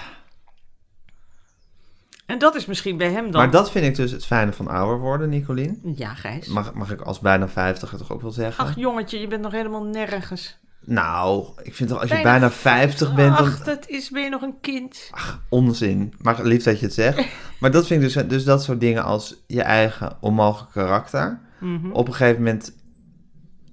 [2.26, 3.42] En dat is misschien bij hem dan...
[3.42, 5.80] Maar dat vind ik dus het fijne van ouder worden, Nicolien.
[5.96, 6.48] Ja, Gijs.
[6.48, 8.64] Mag, mag ik als bijna vijftiger toch ook wel zeggen?
[8.66, 10.60] Ach, jongetje, je bent nog helemaal nergens.
[10.86, 13.46] Nou, ik vind toch als je bijna 50 bent, dan...
[13.46, 15.08] Ach, dat is, ben je nog een kind.
[15.12, 16.14] Ach, onzin.
[16.22, 17.28] Maar lief dat je het zegt.
[17.60, 21.40] maar dat vind ik dus, dus dat soort dingen als je eigen onmogelijk karakter.
[21.60, 21.92] Mhm.
[21.92, 22.74] Op een gegeven moment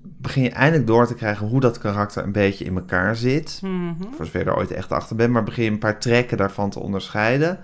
[0.00, 3.60] begin je eindelijk door te krijgen hoe dat karakter een beetje in elkaar zit.
[3.62, 3.94] Mhm.
[4.16, 5.32] Voor zover je er ooit echt achter bent.
[5.32, 7.58] Maar begin je een paar trekken daarvan te onderscheiden.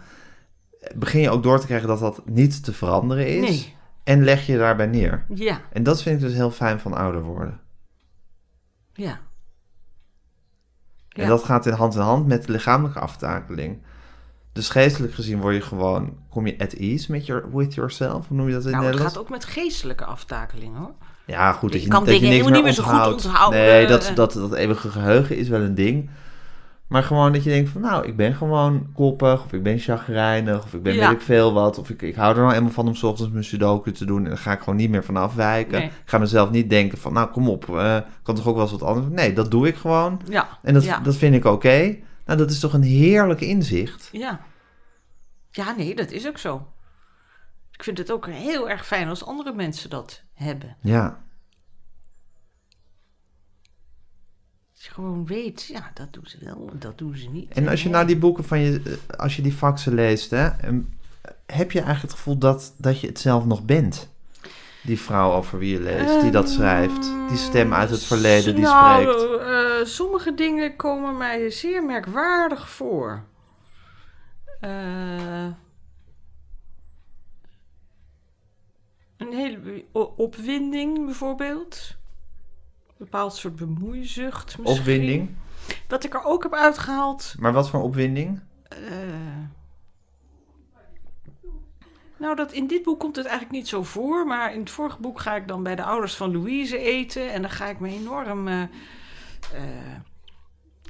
[0.95, 3.49] Begin je ook door te krijgen dat dat niet te veranderen is.
[3.49, 3.75] Nee.
[4.05, 5.25] En leg je daarbij neer.
[5.35, 7.61] Ja, En dat vind ik dus heel fijn van ouder worden.
[8.93, 9.21] ja.
[11.23, 13.79] En dat gaat in hand in hand met de lichamelijke aftakeling.
[14.53, 18.29] Dus geestelijk gezien word je gewoon, kom je at ease met your, with yourself.
[18.29, 19.15] Hoe noem je dat in Nou, het Nederlands?
[19.17, 20.93] gaat ook met geestelijke aftakeling, hoor.
[21.27, 23.61] Ja, goed, dat Je je, kan dat je niks meer niet meer zo goed onthouden.
[23.61, 26.11] Nee, dat, dat, dat eeuwige geheugen is wel een ding.
[26.95, 30.65] Maar gewoon dat je denkt van, nou, ik ben gewoon koppig, of ik ben chagrijnig,
[30.65, 31.09] of ik ben Ja.
[31.09, 31.79] weet ik veel wat.
[31.79, 34.23] Of ik, ik hou er nou eenmaal van om 's ochtends mijn sudoku te doen
[34.23, 35.79] en dan ga ik gewoon niet meer van afwijken.
[35.79, 35.87] Nee.
[35.87, 38.73] Ik ga mezelf niet denken van, nou, kom op, eh, kan toch ook wel eens
[38.73, 39.07] wat anders.
[39.11, 40.21] Nee, dat doe ik gewoon.
[40.29, 40.99] Ja, En dat, ja.
[41.01, 41.97] dat vind ik oké.
[42.27, 44.09] Nou, dat is toch een heerlijk inzicht.
[44.13, 44.41] ja.
[45.51, 46.67] Ja, nee, dat is ook zo.
[47.73, 50.77] Ik vind het ook heel erg fijn als andere mensen dat hebben.
[50.81, 51.24] Ja.
[54.85, 57.53] Je gewoon weet, ja, dat doen ze wel, dat doen ze niet.
[57.53, 60.47] En als je nou die boeken van je, eh, als je die faxen leest, hè,
[60.47, 60.89] em,
[61.47, 64.09] heb je eigenlijk het gevoel dat, dat je het zelf nog bent?
[64.83, 68.65] Die vrouw over wie je leest, die dat schrijft, die stem uit het verleden die
[68.65, 69.41] nou, spreekt.
[69.41, 73.25] eh, sommige dingen komen mij zeer merkwaardig voor.
[74.61, 75.47] Eh,
[79.17, 79.85] een hele
[80.17, 81.97] opwinding bijvoorbeeld.
[82.99, 84.79] Een bepaald soort bemoeizucht misschien.
[84.81, 85.31] Opwinding.
[85.89, 87.35] Wat ik er ook heb uitgehaald.
[87.39, 88.41] Maar wat voor opwinding?
[88.69, 88.79] eh,
[92.17, 94.27] nou, dat in dit boek komt het eigenlijk niet zo voor.
[94.27, 97.33] Maar in het vorige boek ga ik dan bij de ouders van Louise eten.
[97.33, 98.69] En dan ga ik me enorm eh, eh,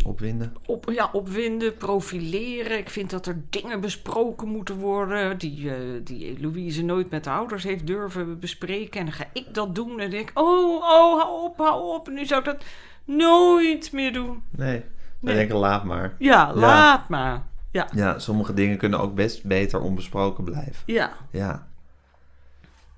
[0.05, 0.55] Opwinden.
[0.67, 2.79] op, ja, opwinden, profileren.
[2.79, 7.31] Ik vind dat er dingen besproken moeten worden die, eh, die Louise nooit met de
[7.31, 9.01] ouders heeft durven bespreken.
[9.01, 10.83] En dan ga ik dat doen en dan denk ik, oh, oh,
[11.21, 12.09] hou op, hou op.
[12.09, 12.65] Nu zou ik dat
[13.05, 14.43] nooit meer doen.
[14.51, 14.79] Nee.
[14.81, 14.89] Dan
[15.21, 15.35] Nee.
[15.35, 16.15] denk ik, laat maar.
[16.19, 17.43] Ja, laat maar.
[17.71, 20.83] Ja, Ja, sommige dingen kunnen ook best beter onbesproken blijven.
[20.87, 21.13] ja.
[21.31, 21.67] Ja.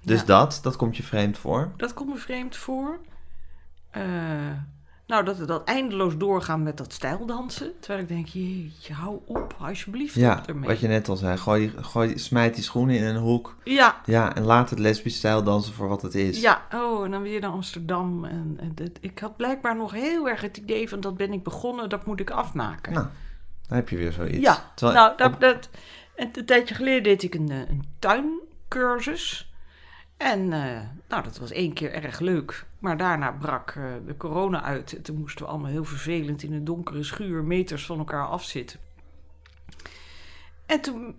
[0.03, 0.27] Dus Ja.
[0.27, 1.73] dat, dat komt je vreemd voor.
[1.77, 2.99] Dat komt me vreemd voor.
[3.91, 4.03] Eh,
[5.07, 7.73] nou, dat, dat eindeloos doorgaan met dat stijldansen.
[7.81, 11.37] Terwijl ik denk, jeetje, hou op, alsjeblieft Ja, op wat je net al zei.
[11.37, 13.57] Gooi, gooi, smijt die schoenen in een hoek.
[13.65, 16.41] Ja, Ja, en laat het lesbisch stijl dansen voor wat het is.
[16.41, 18.25] Ja, oh, en dan weer naar Amsterdam.
[18.25, 21.43] En, en dit- ik had blijkbaar nog heel erg het idee van dat ben ik
[21.43, 22.93] begonnen, dat moet ik afmaken.
[22.93, 23.07] Nou,
[23.69, 24.39] dan heb je weer zoiets.
[24.39, 25.69] ja, Terwijl- nou, dat, op- dat,
[26.15, 29.51] en een tijdje geleden deed ik een, eh, een tuincursus.
[30.17, 32.67] En eh, nou, dat was één keer erg leuk.
[32.79, 34.97] Maar daarna brak eh, de corona uit.
[34.97, 38.81] En toen moesten we allemaal heel vervelend in een donkere schuur meters van elkaar afzitten.
[40.67, 41.17] En toen,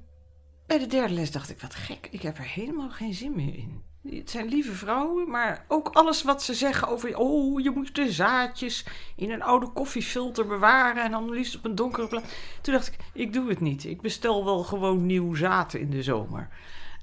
[0.66, 3.56] bij de derde les, dacht ik, wat gek, ik heb er helemaal geen zin meer
[3.56, 3.82] in.
[4.10, 7.18] Het zijn lieve vrouwen, maar ook alles wat ze zeggen over...
[7.18, 8.86] oh, je moet de zaadjes
[9.16, 11.04] in een oude koffiefilter bewaren...
[11.04, 12.34] en dan liefst op een donkere plaats.
[12.62, 13.84] Toen dacht ik, ik doe het niet.
[13.84, 16.50] Ik bestel wel gewoon nieuw zaad in de zomer.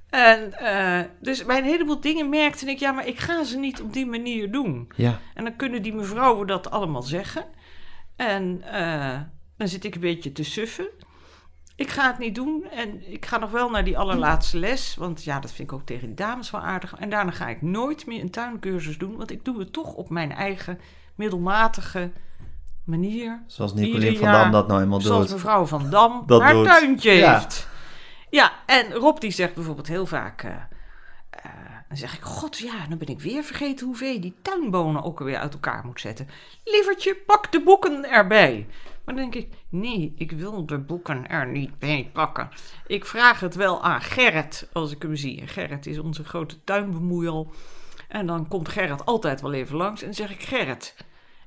[0.09, 2.77] En eh, dus bij een heleboel dingen merkte ik...
[2.79, 4.91] ja, maar ik ga ze niet op die manier doen.
[4.95, 7.45] Ja, En dan kunnen die mevrouwen dat allemaal zeggen.
[8.15, 9.19] En eh,
[9.57, 10.87] dan zit ik een beetje te suffen.
[11.75, 12.65] Ik ga het niet doen.
[12.71, 14.95] En ik ga nog wel naar die allerlaatste les.
[14.95, 16.93] Want ja, dat vind ik ook tegen die dames wel aardig.
[16.99, 19.15] En daarna ga ik nooit meer een tuincursus doen.
[19.17, 20.79] Want ik doe het toch op mijn eigen
[21.15, 22.11] middelmatige
[22.83, 23.43] manier.
[23.47, 25.33] zoals Nicolien van jaar, Dam dat nou eenmaal Zoals doet.
[25.35, 26.65] mevrouw Van Dam Dat haar doet.
[26.65, 27.33] tuintje Ja.
[27.39, 27.67] heeft.
[28.35, 30.43] Ja, en Rob die zegt bijvoorbeeld heel vaak...
[30.43, 30.51] eh,
[31.29, 31.51] eh,
[31.87, 35.19] dan zeg ik, god ja, dan ben ik weer vergeten hoeveel je die tuinbonen ook
[35.19, 36.27] alweer uit elkaar moet zetten.
[36.63, 38.67] Lievertje, pak de boeken erbij.
[39.05, 42.49] Maar dan denk ik, nee, ik wil de boeken er niet bij pakken.
[42.87, 45.47] Ik vraag het wel aan Gerrit als ik hem zie.
[45.47, 47.51] Gerrit is onze grote tuinbemoeial.
[48.07, 50.95] En dan komt Gerrit altijd wel even langs en dan zeg ik, Gerrit,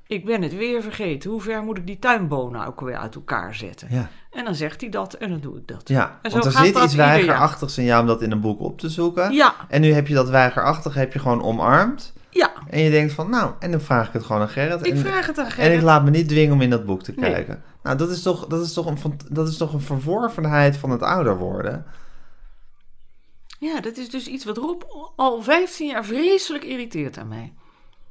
[0.09, 1.29] ik ben het weer vergeten.
[1.29, 3.87] Hoe ver moet ik die tuinbonen ook weer uit elkaar zetten?
[3.91, 5.87] Ja, En dan zegt hij dat en dan doe ik dat.
[5.89, 6.19] ja.
[6.21, 8.59] En zo want er gaat zit iets weigerachtigs in jou om dat in een boek
[8.59, 9.31] op te zoeken.
[9.33, 12.13] Ja, En nu heb je dat weigerachtige heb je gewoon omarmd.
[12.29, 12.51] ja.
[12.69, 14.85] En je denkt van, nou, en dan vraag ik het gewoon aan Gerrit.
[14.85, 15.77] Ik en, vraag het aan en Gerrit.
[15.77, 17.31] ik laat me niet dwingen om in dat boek te Nee.
[17.31, 17.63] kijken.
[17.83, 18.97] Nou, dat is, toch, dat, is toch een,
[19.29, 21.85] dat is toch een verworvenheid van het ouder worden.
[23.59, 24.81] Ja, dat is dus iets wat Rob
[25.15, 27.53] al 15 jaar vreselijk irriteert aan mij.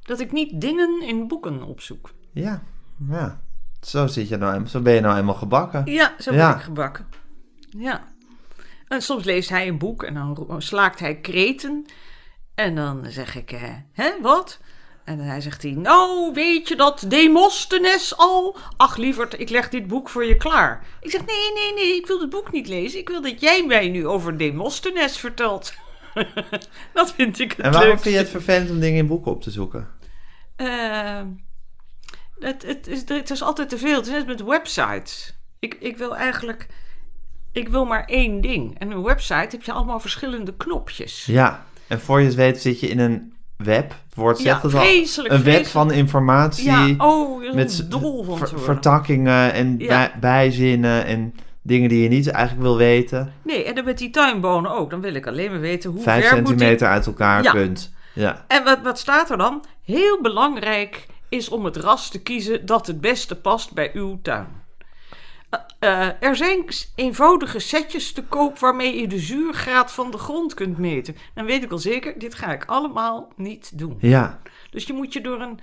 [0.09, 2.11] Dat ik niet dingen in boeken opzoek.
[2.33, 2.61] Ja,
[3.09, 3.41] ja.
[3.81, 5.81] Zo, zit je nou, zo ben je nou eenmaal gebakken.
[5.85, 6.55] Ja, zo ben Ja.
[6.55, 7.05] ik gebakken.
[7.69, 8.03] Ja.
[8.87, 11.85] En soms leest hij een boek en dan slaakt hij kreten.
[12.55, 13.61] En dan zeg ik, eh,
[13.93, 14.59] hè, wat?
[15.03, 18.57] En dan zegt hij, nou, weet je dat Demosthenes al?
[18.77, 20.85] Ach, lieverd, ik leg dit boek voor je klaar.
[21.01, 22.99] Ik zeg, nee, nee, nee, ik wil het boek niet lezen.
[22.99, 25.73] Ik wil dat jij mij nu over Demosthenes vertelt.
[26.93, 28.03] dat vind ik het En waarom leukste.
[28.09, 29.87] vind je het vervelend om dingen in boeken op te zoeken?
[30.59, 31.21] Eh,
[32.39, 33.95] het, het, is, het is altijd te veel.
[33.95, 35.33] Het is net met websites.
[35.59, 36.67] Ik, ik wil eigenlijk...
[37.51, 38.79] Ik wil maar één ding.
[38.79, 41.25] En een website heb je allemaal verschillende knopjes.
[41.25, 43.89] Ja, en voor je het weet zit je in een web.
[43.89, 44.81] Het woord zegt Ja, het al.
[44.81, 46.63] vreselijk, Een web van informatie.
[46.65, 49.87] Ja, oh, met dol van ver- vertakkingen en Ja.
[49.87, 53.33] bij- bijzinnen en dingen die je niet eigenlijk wil weten.
[53.43, 54.89] Nee, en dan met die tuinbonen ook.
[54.89, 56.93] Dan wil ik alleen maar weten hoe Vijf ver moet centimeter ik...
[56.93, 57.51] uit elkaar, Ja.
[57.51, 57.93] punt.
[58.13, 58.45] Ja.
[58.47, 59.63] En wat, wat staat er dan?
[59.83, 64.47] Heel belangrijk is om het ras te kiezen dat het beste past bij uw tuin.
[65.49, 65.59] Eh,
[66.07, 70.77] eh, er zijn eenvoudige setjes te koop waarmee je de zuurgraad van de grond kunt
[70.77, 71.15] meten.
[71.33, 73.97] Dan weet ik al zeker, dit ga ik allemaal niet doen.
[73.99, 74.39] Ja,
[74.71, 75.59] Dus je moet je door een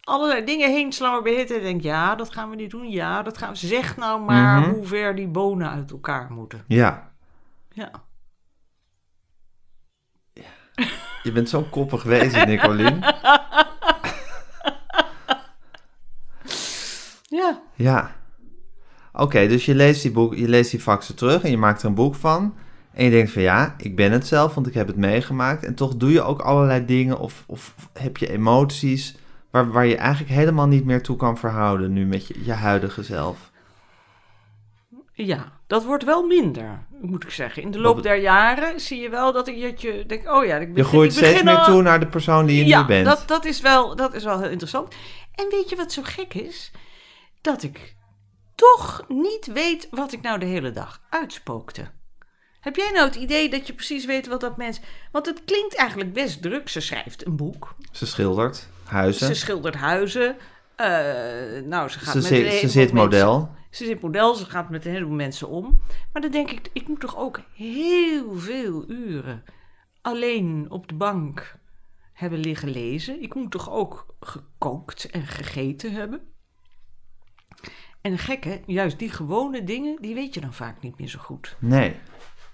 [0.00, 3.38] allerlei dingen heen slaan waarbij je denkt, ja, dat gaan we niet doen, ja, dat
[3.38, 3.56] gaan we...
[3.56, 4.70] Zeg nou maar Mhm.
[4.70, 6.64] hoe ver die bonen uit elkaar moeten.
[6.68, 7.10] ja.
[7.72, 7.90] Ja.
[11.22, 13.00] Je bent zo'n koppig wezen, Nicolien.
[17.28, 17.62] Ja.
[17.74, 18.16] Ja.
[19.12, 21.88] Oké, dus je leest die boek, je leest die faxen terug en je maakt er
[21.88, 22.54] een boek van.
[22.92, 25.64] En je denkt van ja, ik ben het zelf, want ik heb het meegemaakt.
[25.64, 29.16] En toch doe je ook allerlei dingen of, of heb je emoties
[29.50, 33.02] waar, waar je eigenlijk helemaal niet meer toe kan verhouden nu met je, je huidige
[33.02, 33.50] zelf.
[35.12, 37.62] Ja, dat wordt wel minder, moet ik zeggen.
[37.62, 40.56] In de loop der jaren zie je wel dat ik dat je denkt, oh ja,
[40.56, 42.86] ik begin, Je groeit ik steeds meer toe naar de persoon die je ja, nu
[42.86, 43.06] bent.
[43.06, 44.94] Dat, dat, is wel, dat is wel heel interessant.
[45.34, 46.70] En weet je wat zo gek is?
[47.40, 47.94] Dat ik
[48.54, 51.90] toch niet weet wat ik nou de hele dag uitspookte.
[52.60, 54.80] Heb jij nou het idee dat je precies weet wat dat mens...
[55.12, 56.68] Want het klinkt eigenlijk best druk.
[56.68, 57.74] Ze schrijft een boek.
[57.92, 59.26] Ze schildert huizen.
[59.26, 60.36] Ze schildert huizen.
[60.76, 60.86] eh,
[61.64, 64.84] nou, ze gaat Ze, met zit- ze zit mensen- Ze zit model, ze gaat met
[64.84, 65.80] een heleboel mensen om.
[66.12, 69.44] Maar dan denk ik, ik moet toch ook heel veel uren
[70.02, 71.56] alleen op de bank
[72.12, 73.22] hebben liggen lezen.
[73.22, 76.20] Ik moet toch ook gekookt en gegeten hebben.
[78.00, 81.18] En gek hè, juist die gewone dingen, die weet je dan vaak niet meer zo
[81.18, 81.56] goed.
[81.58, 81.96] Nee.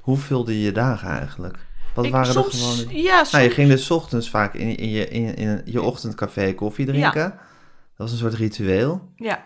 [0.00, 1.58] Hoe vulde je je dagen eigenlijk?
[1.94, 3.02] Wat Ik- waren soms, de gewone...
[3.02, 6.54] Ja, soms, Nou, je ging dus ochtends vaak in, in, je, in, in je ochtendcafé
[6.54, 7.30] koffie drinken.
[7.30, 7.38] Dat
[7.96, 9.12] was een soort ritueel.
[9.16, 9.42] Ja.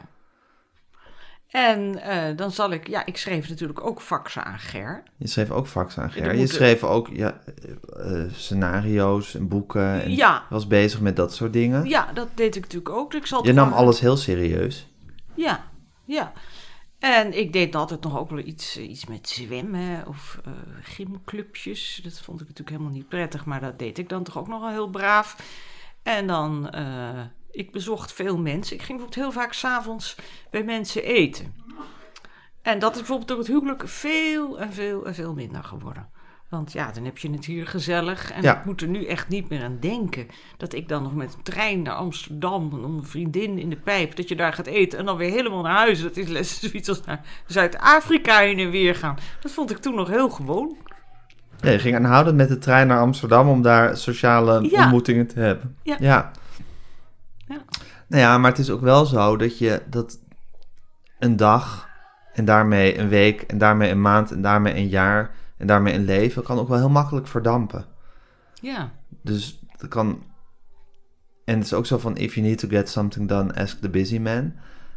[1.53, 5.03] En eh, dan zal ik, ja, ik schreef natuurlijk ook faxen aan Ger.
[5.16, 6.22] Je schreef ook fax aan Ger.
[6.22, 7.40] er Je schreef ook ja,
[7.96, 10.03] eh, eh, scenario's en boeken.
[10.03, 10.46] En Ja.
[10.50, 11.88] was bezig met dat soort dingen.
[11.88, 13.14] Ja, dat deed ik natuurlijk ook.
[13.14, 14.86] Ik zal Je nam alles heel serieus.
[15.34, 15.64] Ja,
[16.05, 16.32] ja.
[16.98, 22.00] En ik deed altijd nog ook wel iets, iets met zwemmen of eh, gymclubjes.
[22.03, 24.61] Dat vond ik natuurlijk helemaal niet prettig, maar dat deed ik dan toch ook nog
[24.61, 25.36] wel heel braaf.
[26.03, 26.70] En dan,
[27.53, 28.76] ik bezocht veel mensen.
[28.76, 30.16] Ik ging bijvoorbeeld heel vaak s'avonds
[30.50, 31.55] bij mensen eten.
[32.62, 36.09] En dat is bijvoorbeeld door het huwelijk veel en veel en veel minder geworden.
[36.48, 38.30] Want ja, dan heb je het hier gezellig.
[38.32, 38.59] En Ja.
[38.59, 40.26] ik moet er nu echt niet meer aan denken.
[40.57, 42.72] Dat ik dan nog met de trein naar Amsterdam.
[42.72, 44.16] Om een vriendin in de pijp.
[44.16, 44.98] Dat je daar gaat eten.
[44.98, 46.03] En dan weer helemaal naar huis.
[46.03, 49.16] Dat is zoiets als naar Zuid-Afrika heen en weer gaan.
[49.40, 50.76] Dat vond ik toen nog heel gewoon.
[51.61, 54.82] Ja, je ging aanhoudend met de trein naar Amsterdam om daar sociale Ja.
[54.82, 55.76] ontmoetingen te hebben.
[55.82, 56.30] Ja.
[57.47, 57.62] Ja.
[58.07, 60.18] Nou ja, maar het is ook wel zo dat je dat
[61.18, 61.88] een dag
[62.32, 66.05] en daarmee een week en daarmee een maand en daarmee een jaar en daarmee een
[66.05, 67.86] leven kan ook wel heel makkelijk verdampen.
[68.61, 70.22] Ja, Dus dat kan.
[71.45, 73.90] En het is ook zo van: if you need to get something done, ask the
[73.90, 74.53] busy man.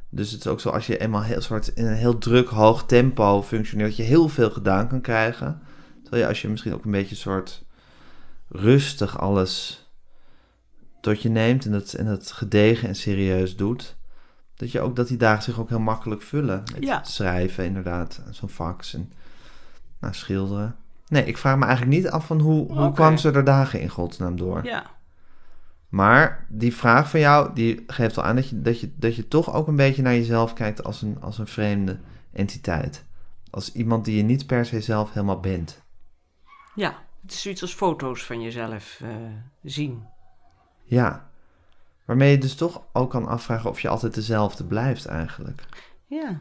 [0.10, 2.86] Dus het is ook zo als je eenmaal heel soort in een heel druk, hoog
[2.86, 5.62] tempo functioneert, dat je heel veel gedaan kan krijgen.
[6.02, 7.66] Terwijl je als je misschien ook een beetje soort
[8.50, 9.85] rustig alles
[11.06, 13.95] tot je neemt en het, en het gedegen en serieus doet,
[14.56, 16.64] dat je ook dat die dagen zich ook heel makkelijk vullen.
[16.74, 17.03] Met Ja.
[17.03, 19.12] schrijven, inderdaad, zo'n fax en
[19.99, 20.76] nou, schilderen.
[21.08, 23.89] Nee, ik vraag me eigenlijk niet af van hoe, hoe kwam ze er dagen in
[23.89, 24.64] godsnaam door.
[24.66, 24.93] ja.
[25.89, 29.28] Maar die vraag van jou, die geeft al aan dat je, dat je, dat je
[29.28, 31.99] toch ook een beetje naar jezelf kijkt als een, als een vreemde
[32.34, 33.06] entiteit.
[33.49, 35.82] Als iemand die je niet per se zelf helemaal bent.
[36.76, 39.10] Ja, het is zoiets als foto's van jezelf eh,
[39.64, 40.03] zien.
[40.86, 41.30] Ja.
[42.06, 45.66] Waarmee je dus toch ook kan afvragen of je altijd dezelfde blijft eigenlijk.
[46.06, 46.40] Ja.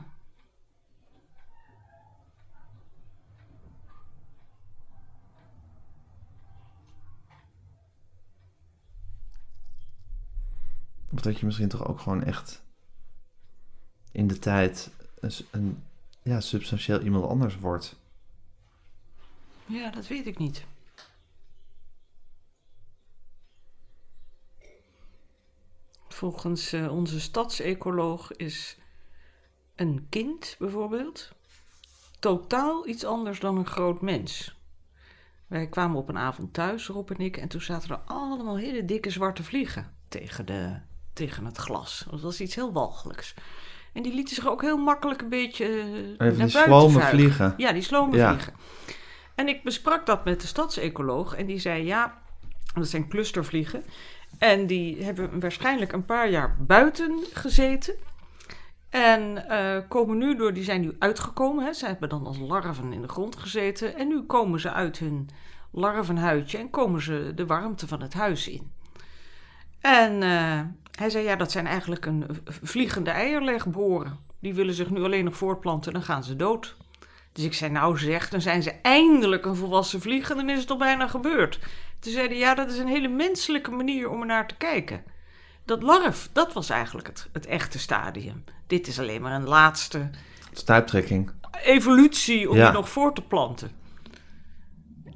[11.11, 12.63] Of dat je misschien toch ook gewoon echt
[14.13, 14.91] in de tijd
[15.21, 15.83] een, een
[16.23, 17.97] ja, substantieel iemand anders wordt.
[19.67, 20.65] Ja, dat weet ik niet.
[26.15, 28.77] Volgens eh, onze stadsecoloog is
[29.77, 31.33] een kind bijvoorbeeld
[32.19, 34.57] totaal iets anders dan een groot mens.
[35.47, 38.85] Wij kwamen op een avond thuis, Rob en ik, en toen zaten er allemaal hele
[38.85, 40.77] dikke zwarte vliegen tegen, de,
[41.12, 42.07] tegen het glas.
[42.11, 43.35] Dat was iets heel walgelijks.
[43.93, 45.65] En die lieten zich ook heel makkelijk een beetje
[46.19, 47.55] eh, Even naar buiten vliegen.
[47.57, 48.33] Ja, die slome Ja.
[48.33, 48.55] vliegen.
[49.35, 52.23] En ik besprak dat met de stadsecoloog en die zei ja,
[52.75, 53.85] dat zijn clustervliegen.
[54.45, 57.95] En die hebben waarschijnlijk een paar jaar buiten gezeten.
[58.91, 61.65] En eh, komen nu door, die zijn nu uitgekomen.
[61.65, 61.73] Hè.
[61.73, 63.97] Ze hebben dan als larven in de grond gezeten.
[63.97, 65.29] En nu komen ze uit hun
[65.73, 68.73] larvenhuidje en komen ze de warmte van het huis in.
[69.81, 74.19] En eh, hij zei, ja, dat zijn eigenlijk een vliegende eierlegboren.
[74.41, 76.77] Die willen zich nu alleen nog voortplanten en dan gaan ze dood.
[77.33, 80.61] Dus ik zei, nou zeg, dan zijn ze eindelijk een volwassen vlieg en dan is
[80.61, 81.59] het al bijna gebeurd.
[82.05, 85.03] Toen zei hij, ja, dat is een hele menselijke manier om er naar te kijken.
[85.65, 88.45] Dat larf, dat was eigenlijk het, het echte stadium.
[88.67, 90.11] Dit is alleen maar een laatste
[90.53, 91.31] Stuiptrekking.
[91.65, 92.67] evolutie om Ja.
[92.67, 93.71] je nog voor te planten.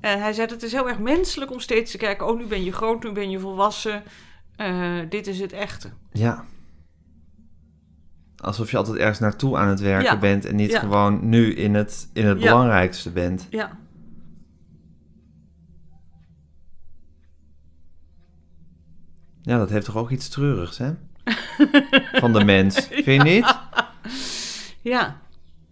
[0.01, 2.27] En hij zei, het is heel erg menselijk om steeds te kijken...
[2.27, 4.03] oh, nu ben je groot, nu ben je volwassen.
[4.57, 5.91] Eh, dit is het echte.
[6.13, 6.45] Ja.
[8.37, 10.19] Alsof je altijd ergens naartoe aan het werken Ja.
[10.19, 10.79] bent en niet Ja.
[10.79, 13.47] gewoon nu in het, in het belangrijkste bent.
[13.51, 13.79] Ja,
[19.49, 20.93] Ja, dat heeft toch ook iets treurigs, hè?
[22.13, 22.87] Van de mens.
[22.91, 23.57] Vind je niet?
[24.81, 25.21] ja.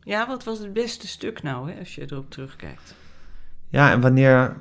[0.03, 2.95] Ja, wat was het beste stuk nou, hè, als je erop terugkijkt?
[3.69, 4.57] Ja, en wanneer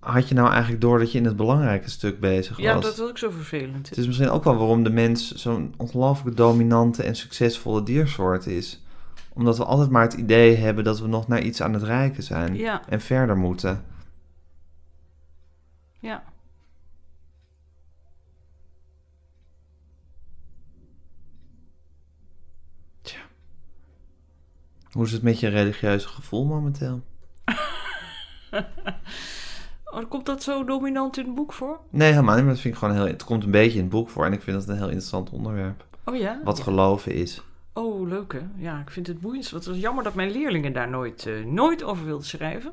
[0.00, 2.64] had je nou eigenlijk door dat je in het belangrijke stuk bezig was?
[2.64, 3.88] Ja, dat was ook zo vervelend.
[3.88, 8.84] Het is misschien ook wel waarom de mens zo'n ongelooflijk dominante en succesvolle diersoort is.
[9.32, 12.22] Omdat we altijd maar het idee hebben dat we nog naar iets aan het reiken
[12.22, 12.56] zijn.
[12.56, 12.88] Ja.
[12.88, 13.84] En verder moeten.
[15.98, 16.22] Ja.
[24.92, 27.00] Hoe is het met je religieuze gevoel momenteel?
[29.94, 31.80] Oh, komt dat zo dominant in het boek voor?
[31.90, 32.44] Nee, helemaal niet.
[32.44, 33.06] Maar dat vind ik gewoon heel...
[33.06, 35.30] Het komt een beetje in het boek voor en ik vind dat een heel interessant
[35.30, 35.84] onderwerp.
[36.04, 36.40] Oh ja?
[36.44, 37.42] Wat geloven is.
[37.72, 38.40] Oh, leuk hè?
[38.56, 39.50] Ja, ik vind het boeiend.
[39.50, 42.72] Wat was jammer dat mijn leerlingen daar nooit, eh, nooit over wilden schrijven.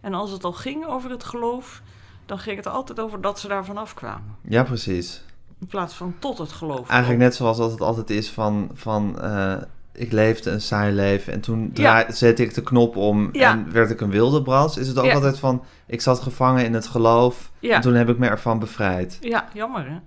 [0.00, 1.82] En als het al ging over het geloof,
[2.26, 4.36] dan ging het altijd over dat ze daar vanaf kwamen.
[4.48, 5.24] Ja, precies.
[5.60, 6.88] In plaats van tot het geloof.
[6.88, 8.70] Eigenlijk net zoals dat het altijd is van...
[8.72, 9.56] van eh,
[9.94, 11.72] ik leefde een saai leven en toen
[12.08, 13.50] zette ik de knop om Ja.
[13.52, 14.78] en werd ik een wildebrand.
[14.78, 15.14] Is het ook Ja.
[15.14, 15.64] altijd van...
[15.86, 17.74] Ik zat gevangen in het geloof Ja.
[17.74, 19.18] en toen heb ik me ervan bevrijd.
[19.20, 19.98] Ja, jammer hè?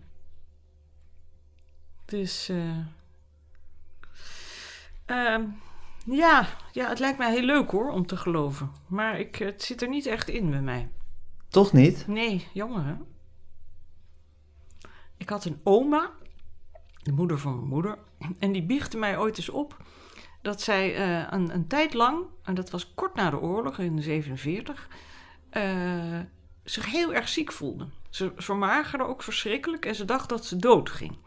[2.05, 2.77] Dus, eh
[5.05, 5.41] ehm,
[6.05, 8.71] ja, ja, het lijkt mij heel leuk hoor om te geloven.
[8.87, 10.89] Maar ik, het zit er niet echt in bij mij.
[11.49, 12.07] Toch niet?
[12.07, 12.93] Nee, jammer hè?
[15.17, 16.11] Ik had een oma,
[17.03, 17.97] de moeder van mijn moeder,
[18.39, 19.77] en die biechte mij ooit eens op
[20.41, 24.01] dat zij eh, een, een tijd lang, en dat was kort na de oorlog in
[24.01, 24.87] 47,
[25.49, 26.19] eh,
[26.63, 27.87] zich heel erg ziek voelde.
[28.09, 31.17] Ze vermagerde ook verschrikkelijk en ze dacht dat ze dood ging.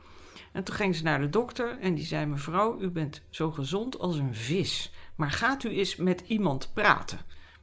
[0.52, 3.98] En toen ging ze naar de dokter en die zei: Mevrouw, u bent zo gezond
[3.98, 4.92] als een vis.
[5.14, 7.18] Maar gaat u eens met iemand praten?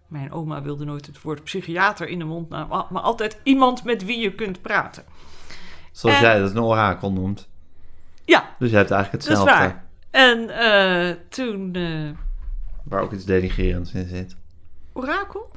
[0.07, 4.05] Mijn oma wilde nooit het woord psychiater in de mond nemen, maar altijd iemand met
[4.05, 5.05] wie je kunt praten.
[5.91, 7.49] Zoals En- jij dat een orakel noemt.
[8.27, 9.63] Ja, Dus jij hebt eigenlijk dat is hetzelfde.
[9.63, 9.85] waar.
[10.11, 11.69] En eh, toen.
[11.75, 12.09] eh,
[12.83, 14.35] Waar ook iets denigrerends in zit.
[14.93, 15.51] orakel?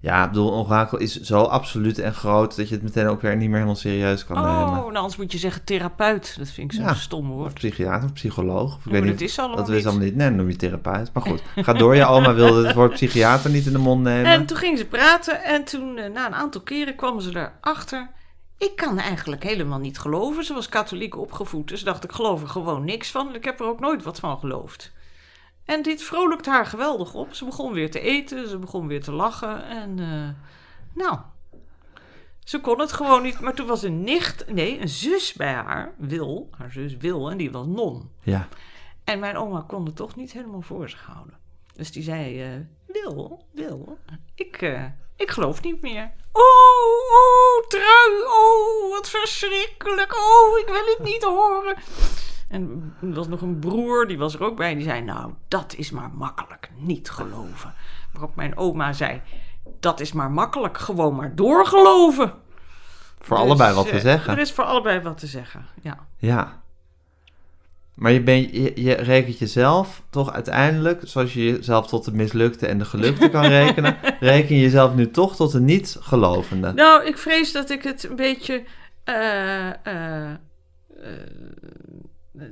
[0.00, 3.20] Ja, ik bedoel, een orakel is zo absoluut en groot dat je het meteen ook
[3.20, 4.72] weer niet meer helemaal serieus kan Oh, nemen.
[4.74, 6.34] nou anders moet je zeggen therapeut.
[6.38, 6.94] Dat vind ik zo'n Ja.
[6.94, 7.54] stom Of woord.
[7.54, 8.74] psychiater, of psycholoog.
[8.76, 10.14] Of ik Oh, weet niet, is allemaal dat is allemaal niet.
[10.16, 11.10] Nee, dan noem je therapeut.
[11.12, 11.94] Maar goed, ga door.
[11.96, 14.30] Je oma wilde het woord psychiater niet in de mond nemen.
[14.30, 18.08] En toen ging ze praten en toen, eh, na een aantal keren, kwam ze erachter.
[18.62, 20.44] Ik kan eigenlijk helemaal niet geloven.
[20.44, 23.34] Ze was katholiek opgevoed, dus dacht ik geloof er gewoon niks van.
[23.34, 24.92] Ik heb er ook nooit wat van geloofd.
[25.64, 27.34] En dit vrolijkt haar geweldig op.
[27.34, 29.66] Ze begon weer te eten, ze begon weer te lachen.
[29.66, 30.28] En eh,
[30.94, 31.18] nou,
[32.44, 33.40] ze kon het gewoon niet.
[33.40, 37.36] Maar toen was een nicht, nee, een zus bij haar, Wil, haar zus Wil, en
[37.36, 38.10] die was non.
[38.22, 38.48] Ja,
[39.04, 41.38] En mijn oma kon het toch niet helemaal voor zich houden.
[41.74, 42.48] Dus die zei, eh,
[42.86, 43.98] Wil, Wil,
[44.34, 44.84] ik, eh,
[45.22, 46.10] ik geloof niet meer.
[46.32, 46.42] Oh,
[47.12, 50.14] oh, trui, oh, wat verschrikkelijk.
[50.16, 51.76] Oh, ik wil het niet horen.
[52.48, 54.74] En er was nog een broer, die was er ook bij.
[54.74, 57.74] Die zei, nou, dat is maar makkelijk, niet geloven.
[58.12, 59.22] Waarop mijn oma zei,
[59.80, 62.32] dat is maar makkelijk, gewoon maar doorgeloven.
[63.20, 64.32] voor Dus, allebei wat te eh, zeggen.
[64.32, 66.06] Er is voor allebei wat te zeggen, ja.
[66.16, 66.61] Ja.
[67.94, 72.66] Maar je, ben, je, je rekent jezelf toch uiteindelijk, zoals je jezelf tot de mislukte
[72.66, 76.72] en de gelukte kan rekenen, reken je jezelf nu toch tot de niet-gelovende.
[76.72, 78.64] Nou, ik vrees dat ik het een beetje.
[79.04, 80.36] eh, eh, eh,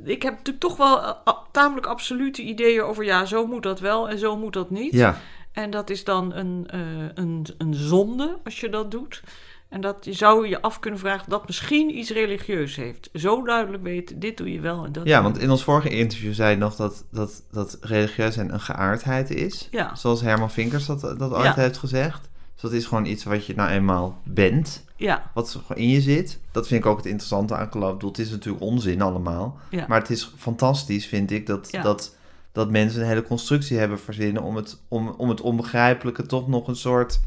[0.05, 1.17] ik heb natuurlijk toch wel
[1.53, 4.93] tamelijk absolute ideeën over ja, zo moet dat wel en zo moet dat niet.
[4.93, 5.19] Ja,
[5.53, 6.67] En dat is dan een,
[7.15, 9.23] een, een zonde als je dat doet.
[9.71, 13.11] En dat je zou je af kunnen vragen of dat misschien iets religieus heeft.
[13.13, 16.35] Zo duidelijk weten, dit doe je wel en dat ja, want in ons vorige interview
[16.35, 19.69] zei je nog dat, dat, dat religieus zijn een geaardheid is.
[19.71, 19.95] Ja.
[19.95, 21.55] Zoals Herman Vinkers dat, dat ooit Ja.
[21.55, 22.29] heeft gezegd.
[22.53, 24.85] Dus dat is gewoon iets wat je nou eenmaal bent.
[24.97, 26.39] Ja, wat in je zit.
[26.51, 27.89] Dat vind ik ook het interessante aan geloof.
[27.89, 29.59] Ik bedoel, het is natuurlijk onzin allemaal.
[29.71, 29.85] Ja.
[29.89, 32.17] Maar het is fantastisch, vind ik, dat, dat,
[32.53, 36.69] dat mensen een hele constructie hebben verzinnen om het, om, om het onbegrijpelijke toch nog
[36.69, 37.21] een soort...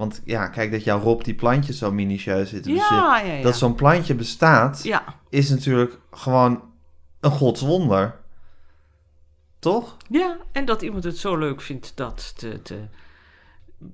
[0.00, 3.32] Want ja, kijk dat jouw Rob die plantjes zo minutieus zitten ja, ja.
[3.32, 3.42] ja.
[3.42, 4.88] Dat zo'n plantje bestaat,
[5.28, 6.62] is natuurlijk gewoon
[7.20, 8.16] een godswonder.
[9.58, 9.96] Toch?
[10.08, 12.78] Ja, en dat iemand het zo leuk vindt dat te, te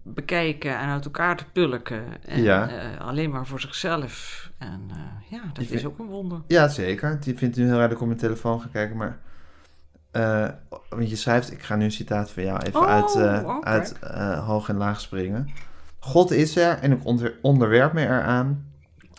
[0.03, 2.05] bekijken en uit elkaar te pulken.
[2.25, 2.69] En, Ja.
[2.69, 4.51] eh, alleen maar voor zichzelf.
[4.59, 6.41] En eh, ja, dat is vind- ook een wonder.
[6.47, 7.21] Ja, zeker.
[7.21, 9.19] Die vindt nu heel raar dat ik op mijn telefoon ga kijken, maar...
[10.11, 10.49] eh,
[10.89, 13.99] want je schrijft, ik ga nu een citaat van jou even Oh, uit, oh, uit
[14.45, 15.49] hoog en laag springen.
[16.07, 18.65] God is er en ik onder, onderwerp me eraan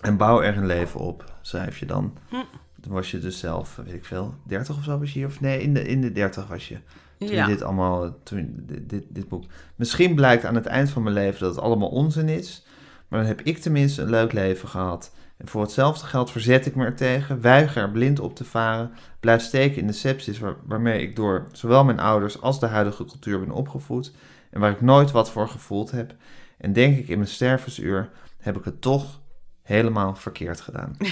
[0.02, 2.14] en bouw er een leven op, schrijf je dan.
[2.30, 2.36] Hm.
[2.82, 5.28] Toen was je dus zelf, weet ik veel, 30 of zo was je hier?
[5.28, 6.78] Of nee, in de, in de 30 was je.
[7.18, 7.46] Toen Ja.
[7.46, 9.44] dit allemaal, toen dit, dit, dit boek.
[9.76, 12.66] Misschien blijkt aan het eind van mijn leven dat het allemaal onzin is,
[13.08, 15.14] maar dan heb ik tenminste een leuk leven gehad.
[15.38, 19.42] En voor hetzelfde geld verzet ik me ertegen, weiger er blind op te varen, blijf
[19.42, 23.40] steken in de sepsis waar- waarmee ik door zowel mijn ouders als de huidige cultuur
[23.40, 24.14] ben opgevoed
[24.52, 26.14] en waar ik nooit wat voor gevoeld heb.
[26.58, 29.22] En denk ik in mijn stervensuur heb ik het toch
[29.62, 30.98] helemaal verkeerd gedaan.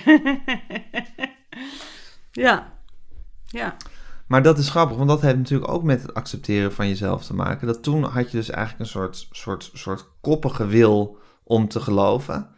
[2.36, 2.74] Ja.
[3.46, 3.78] Ja.
[4.28, 7.34] Maar dat is grappig, want dat heeft natuurlijk ook met het accepteren van jezelf te
[7.34, 7.68] maken.
[7.68, 12.50] Dat toen had je dus eigenlijk een soort, soort, soort koppige wil om te geloven.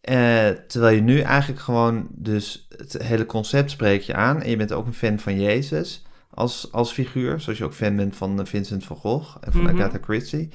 [0.00, 4.42] Eh, terwijl je nu eigenlijk gewoon dus het hele concept spreek je aan.
[4.42, 6.04] En je bent ook een fan van Jezus
[6.40, 7.40] als, als figuur.
[7.40, 9.74] Zoals je ook fan bent van Vincent van Gogh en van Mhm.
[9.74, 10.48] Agatha Christie.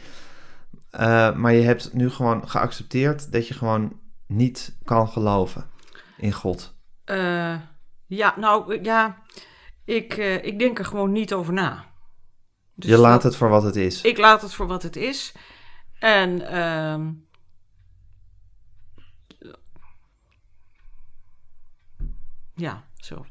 [0.90, 5.70] Eh, maar je hebt nu gewoon geaccepteerd dat je gewoon niet kan geloven
[6.18, 6.76] in God.
[7.04, 7.56] Eh,
[8.06, 9.22] ja, nou eh, ja.
[9.86, 11.86] Ik, eh, ik denk er gewoon niet over na.
[12.76, 14.02] Dus je laat dat- het voor wat het is.
[14.02, 15.34] Ik laat het voor wat het is.
[16.00, 17.12] En ehm,
[22.56, 23.26] ja, zo.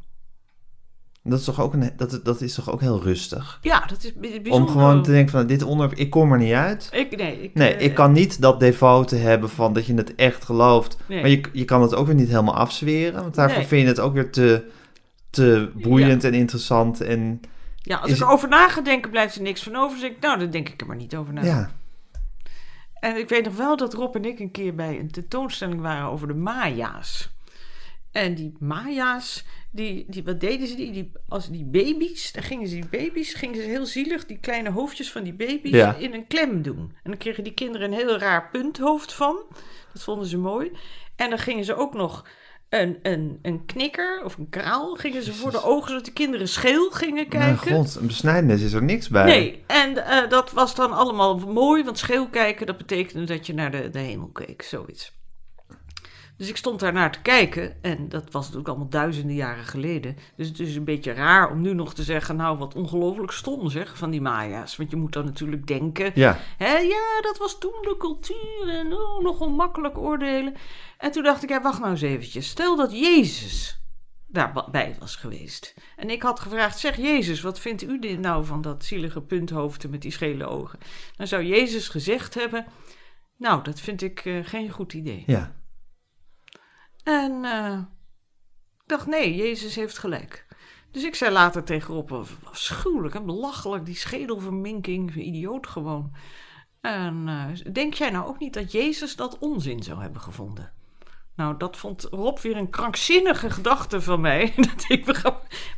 [1.27, 3.59] Dat is toch ook, een, dat, dat is toch ook heel rustig?
[3.63, 4.53] Ja, dat is bij- bijzonder.
[4.53, 6.89] Om gewoon te denken van dit onderwerp, ik kom er niet uit.
[6.93, 10.15] Ik, nee, ik, Nee, eh, ik kan niet dat devote hebben van dat je het
[10.15, 10.97] echt gelooft.
[11.07, 11.21] Nee.
[11.21, 13.23] Maar je, je kan het ook weer niet helemaal afzweren.
[13.23, 13.67] Want daarvoor Nee.
[13.67, 14.71] vind je het ook weer te,
[15.31, 17.01] te boeiend en interessant.
[17.01, 17.41] En
[17.77, 19.99] Ja, als ik erover na ga denken, blijft er niks van over.
[20.01, 21.45] Dus ik, nou, dan denk ik er maar niet over na.
[21.45, 21.71] ja,
[23.01, 26.11] En ik weet nog wel dat Rob en ik een keer bij een tentoonstelling waren
[26.11, 27.33] over de Maya's.
[28.15, 30.75] En die Maya's, die, die, wat deden ze?
[30.75, 34.39] Die, die, als die baby's, dan gingen ze die baby's, gingen ze heel zielig, die
[34.39, 35.95] kleine hoofdjes van die baby's, Ja.
[35.95, 36.79] in een klem doen.
[36.79, 39.37] En dan kregen die kinderen een heel raar punthoofd van.
[39.93, 40.71] Dat vonden ze mooi.
[41.17, 42.27] En dan gingen ze ook nog
[42.69, 46.49] een, een, een knikker of een kraal, gingen ze voor de ogen, zodat de kinderen
[46.49, 47.77] scheel gingen mijn kijken.
[47.77, 49.25] god, een besnijdenis is er niks bij.
[49.25, 53.55] Nee, en eh, dat was dan allemaal mooi, want scheel kijken, dat betekende dat je
[53.55, 55.13] naar de, de hemel keek, zoiets.
[56.37, 60.17] Dus ik stond daar naar te kijken en dat was natuurlijk allemaal duizenden jaren geleden.
[60.37, 63.71] Dus het is een beetje raar om nu nog te zeggen, nou wat ongelooflijk stom
[63.71, 64.77] zeg, van die Maya's.
[64.77, 68.93] Want je moet dan natuurlijk denken, Ja, Hè, ja, dat was toen de cultuur en
[68.93, 70.55] oh, nog onmakkelijk oordelen.
[70.99, 72.49] En toen dacht ik, ja, wacht nou eens eventjes.
[72.49, 73.83] Stel dat Jezus
[74.27, 75.75] daarbij was geweest.
[75.97, 79.91] En ik had gevraagd, zeg Jezus, wat vindt u dit nou van dat zielige punthoofd
[79.91, 80.79] met die schele ogen?
[81.17, 82.67] Dan zou Jezus gezegd hebben,
[83.39, 85.23] nou, dat vind ik eh, geen goed idee.
[85.27, 85.63] ja.
[87.05, 87.79] En eh,
[88.83, 90.47] ik dacht, nee, Jezus heeft gelijk.
[90.91, 96.13] Dus ik zei later tegen Rob, "Wat afschuwelijk en belachelijk, die schedelverminking, idioot gewoon.
[96.81, 100.73] En eh, denk jij nou ook niet dat Jezus dat onzin zou hebben gevonden?
[101.37, 104.53] Nou, dat vond Rob weer een krankzinnige gedachte van mij.
[104.75, 105.07] dat ik.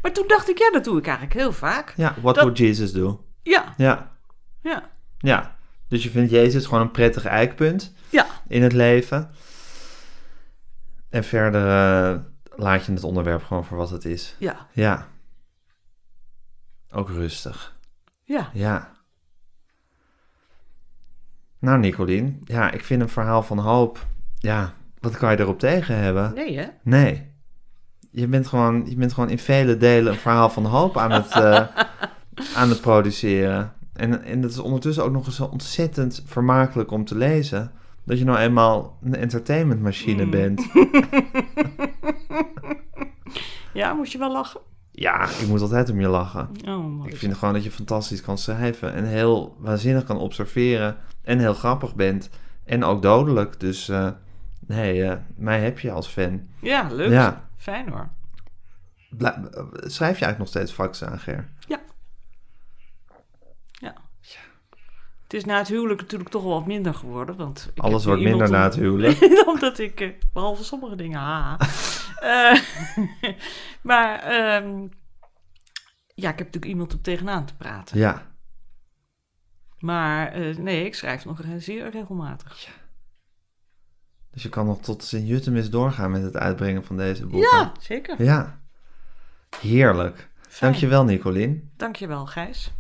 [0.03, 1.95] Maar toen dacht ik, ja, dat doe ik eigenlijk heel vaak.
[1.97, 3.25] Ja, what Dat- would Jesus do?
[3.43, 4.17] Ja, Ja,
[4.63, 5.57] ja, ja.
[5.89, 8.27] Dus je vindt Jezus gewoon een prettig eikpunt ja.
[8.49, 9.31] in het leven.
[11.09, 12.21] En verder eh,
[12.57, 14.37] laat je het onderwerp gewoon voor wat het is.
[14.39, 15.07] Ja, Ja.
[16.91, 17.77] Ook rustig.
[18.25, 18.51] ja.
[18.53, 18.95] Ja.
[21.59, 22.41] Nou, Nicolien.
[22.45, 24.07] Ja, ik vind een verhaal van hoop.
[24.39, 26.35] Ja, wat kan je erop tegen hebben?
[26.35, 26.67] Nee, hè?
[26.83, 27.35] Nee.
[28.11, 31.31] je bent gewoon, je bent gewoon in vele delen een verhaal van hoop aan het,
[31.31, 31.67] eh,
[32.61, 33.73] aan het produceren.
[33.93, 37.73] En, en dat is ondertussen ook nog eens zo ontzettend vermakelijk om te lezen.
[38.07, 40.31] Dat je nou eenmaal een entertainmentmachine Mm.
[40.31, 40.67] bent.
[43.73, 44.61] Ja, moest je wel lachen?
[44.93, 46.49] Ja, ik moet altijd om je lachen.
[46.69, 48.93] Oh, Ik vind gewoon dat je fantastisch kan schrijven.
[48.95, 50.97] En heel waanzinnig kan observeren.
[51.23, 52.31] En heel grappig bent.
[52.65, 53.61] En ook dodelijk.
[53.61, 54.09] Dus eh,
[54.67, 56.41] nee, eh, mij heb je als fan.
[56.61, 57.11] Ja, leuk.
[57.11, 57.49] Ja.
[57.57, 58.09] Fijn hoor.
[59.11, 61.49] Bla- eh, schrijf je eigenlijk nog steeds faxen aan, Ger?
[61.69, 61.81] Ja.
[65.27, 67.37] Het is na het huwelijk natuurlijk toch wel wat minder geworden.
[67.37, 69.21] Want ik Alles wordt minder na het huwelijk.
[69.55, 71.59] Omdat ik, eh, behalve sommige dingen, haha.
[72.21, 72.61] Eh,
[73.83, 74.87] maar ehm,
[76.15, 77.99] ja, ik heb natuurlijk iemand om tegenaan te praten.
[77.99, 78.35] Ja.
[79.79, 82.69] Maar eh, nee, ik schrijf nog zeer regelmatig.
[84.31, 87.59] Dus je kan nog tot Sint-Jutemis doorgaan met het uitbrengen van deze boeken.
[87.59, 88.23] Ja, zeker.
[88.23, 88.61] Ja.
[89.61, 90.31] Heerlijk.
[90.49, 90.71] Fijn.
[90.71, 91.71] Dankjewel, Nicolien.
[91.77, 92.73] Dankjewel, Gijs.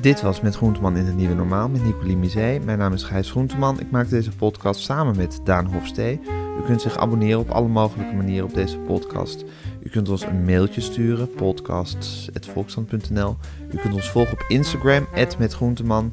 [0.00, 2.60] Dit was Met Groenteman in het Nieuwe Normaal met Nicolien Misé.
[2.64, 3.80] Mijn naam is Gijs Groenteman.
[3.80, 6.20] Ik maak deze podcast samen met Daan Hofstee.
[6.58, 9.44] U kunt zich abonneren op alle mogelijke manieren op deze podcast.
[9.82, 13.36] U kunt ons een mailtje sturen, podcasts.volkshand.nl.
[13.72, 15.06] U kunt ons volgen op Instagram,
[15.38, 16.12] @metgroenteman.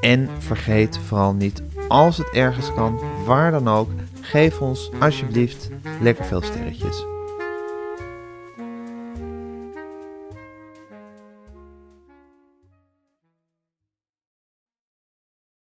[0.00, 5.70] En vergeet vooral niet, als het ergens kan, waar dan ook, geef ons alsjeblieft
[6.00, 7.04] lekker veel sterretjes.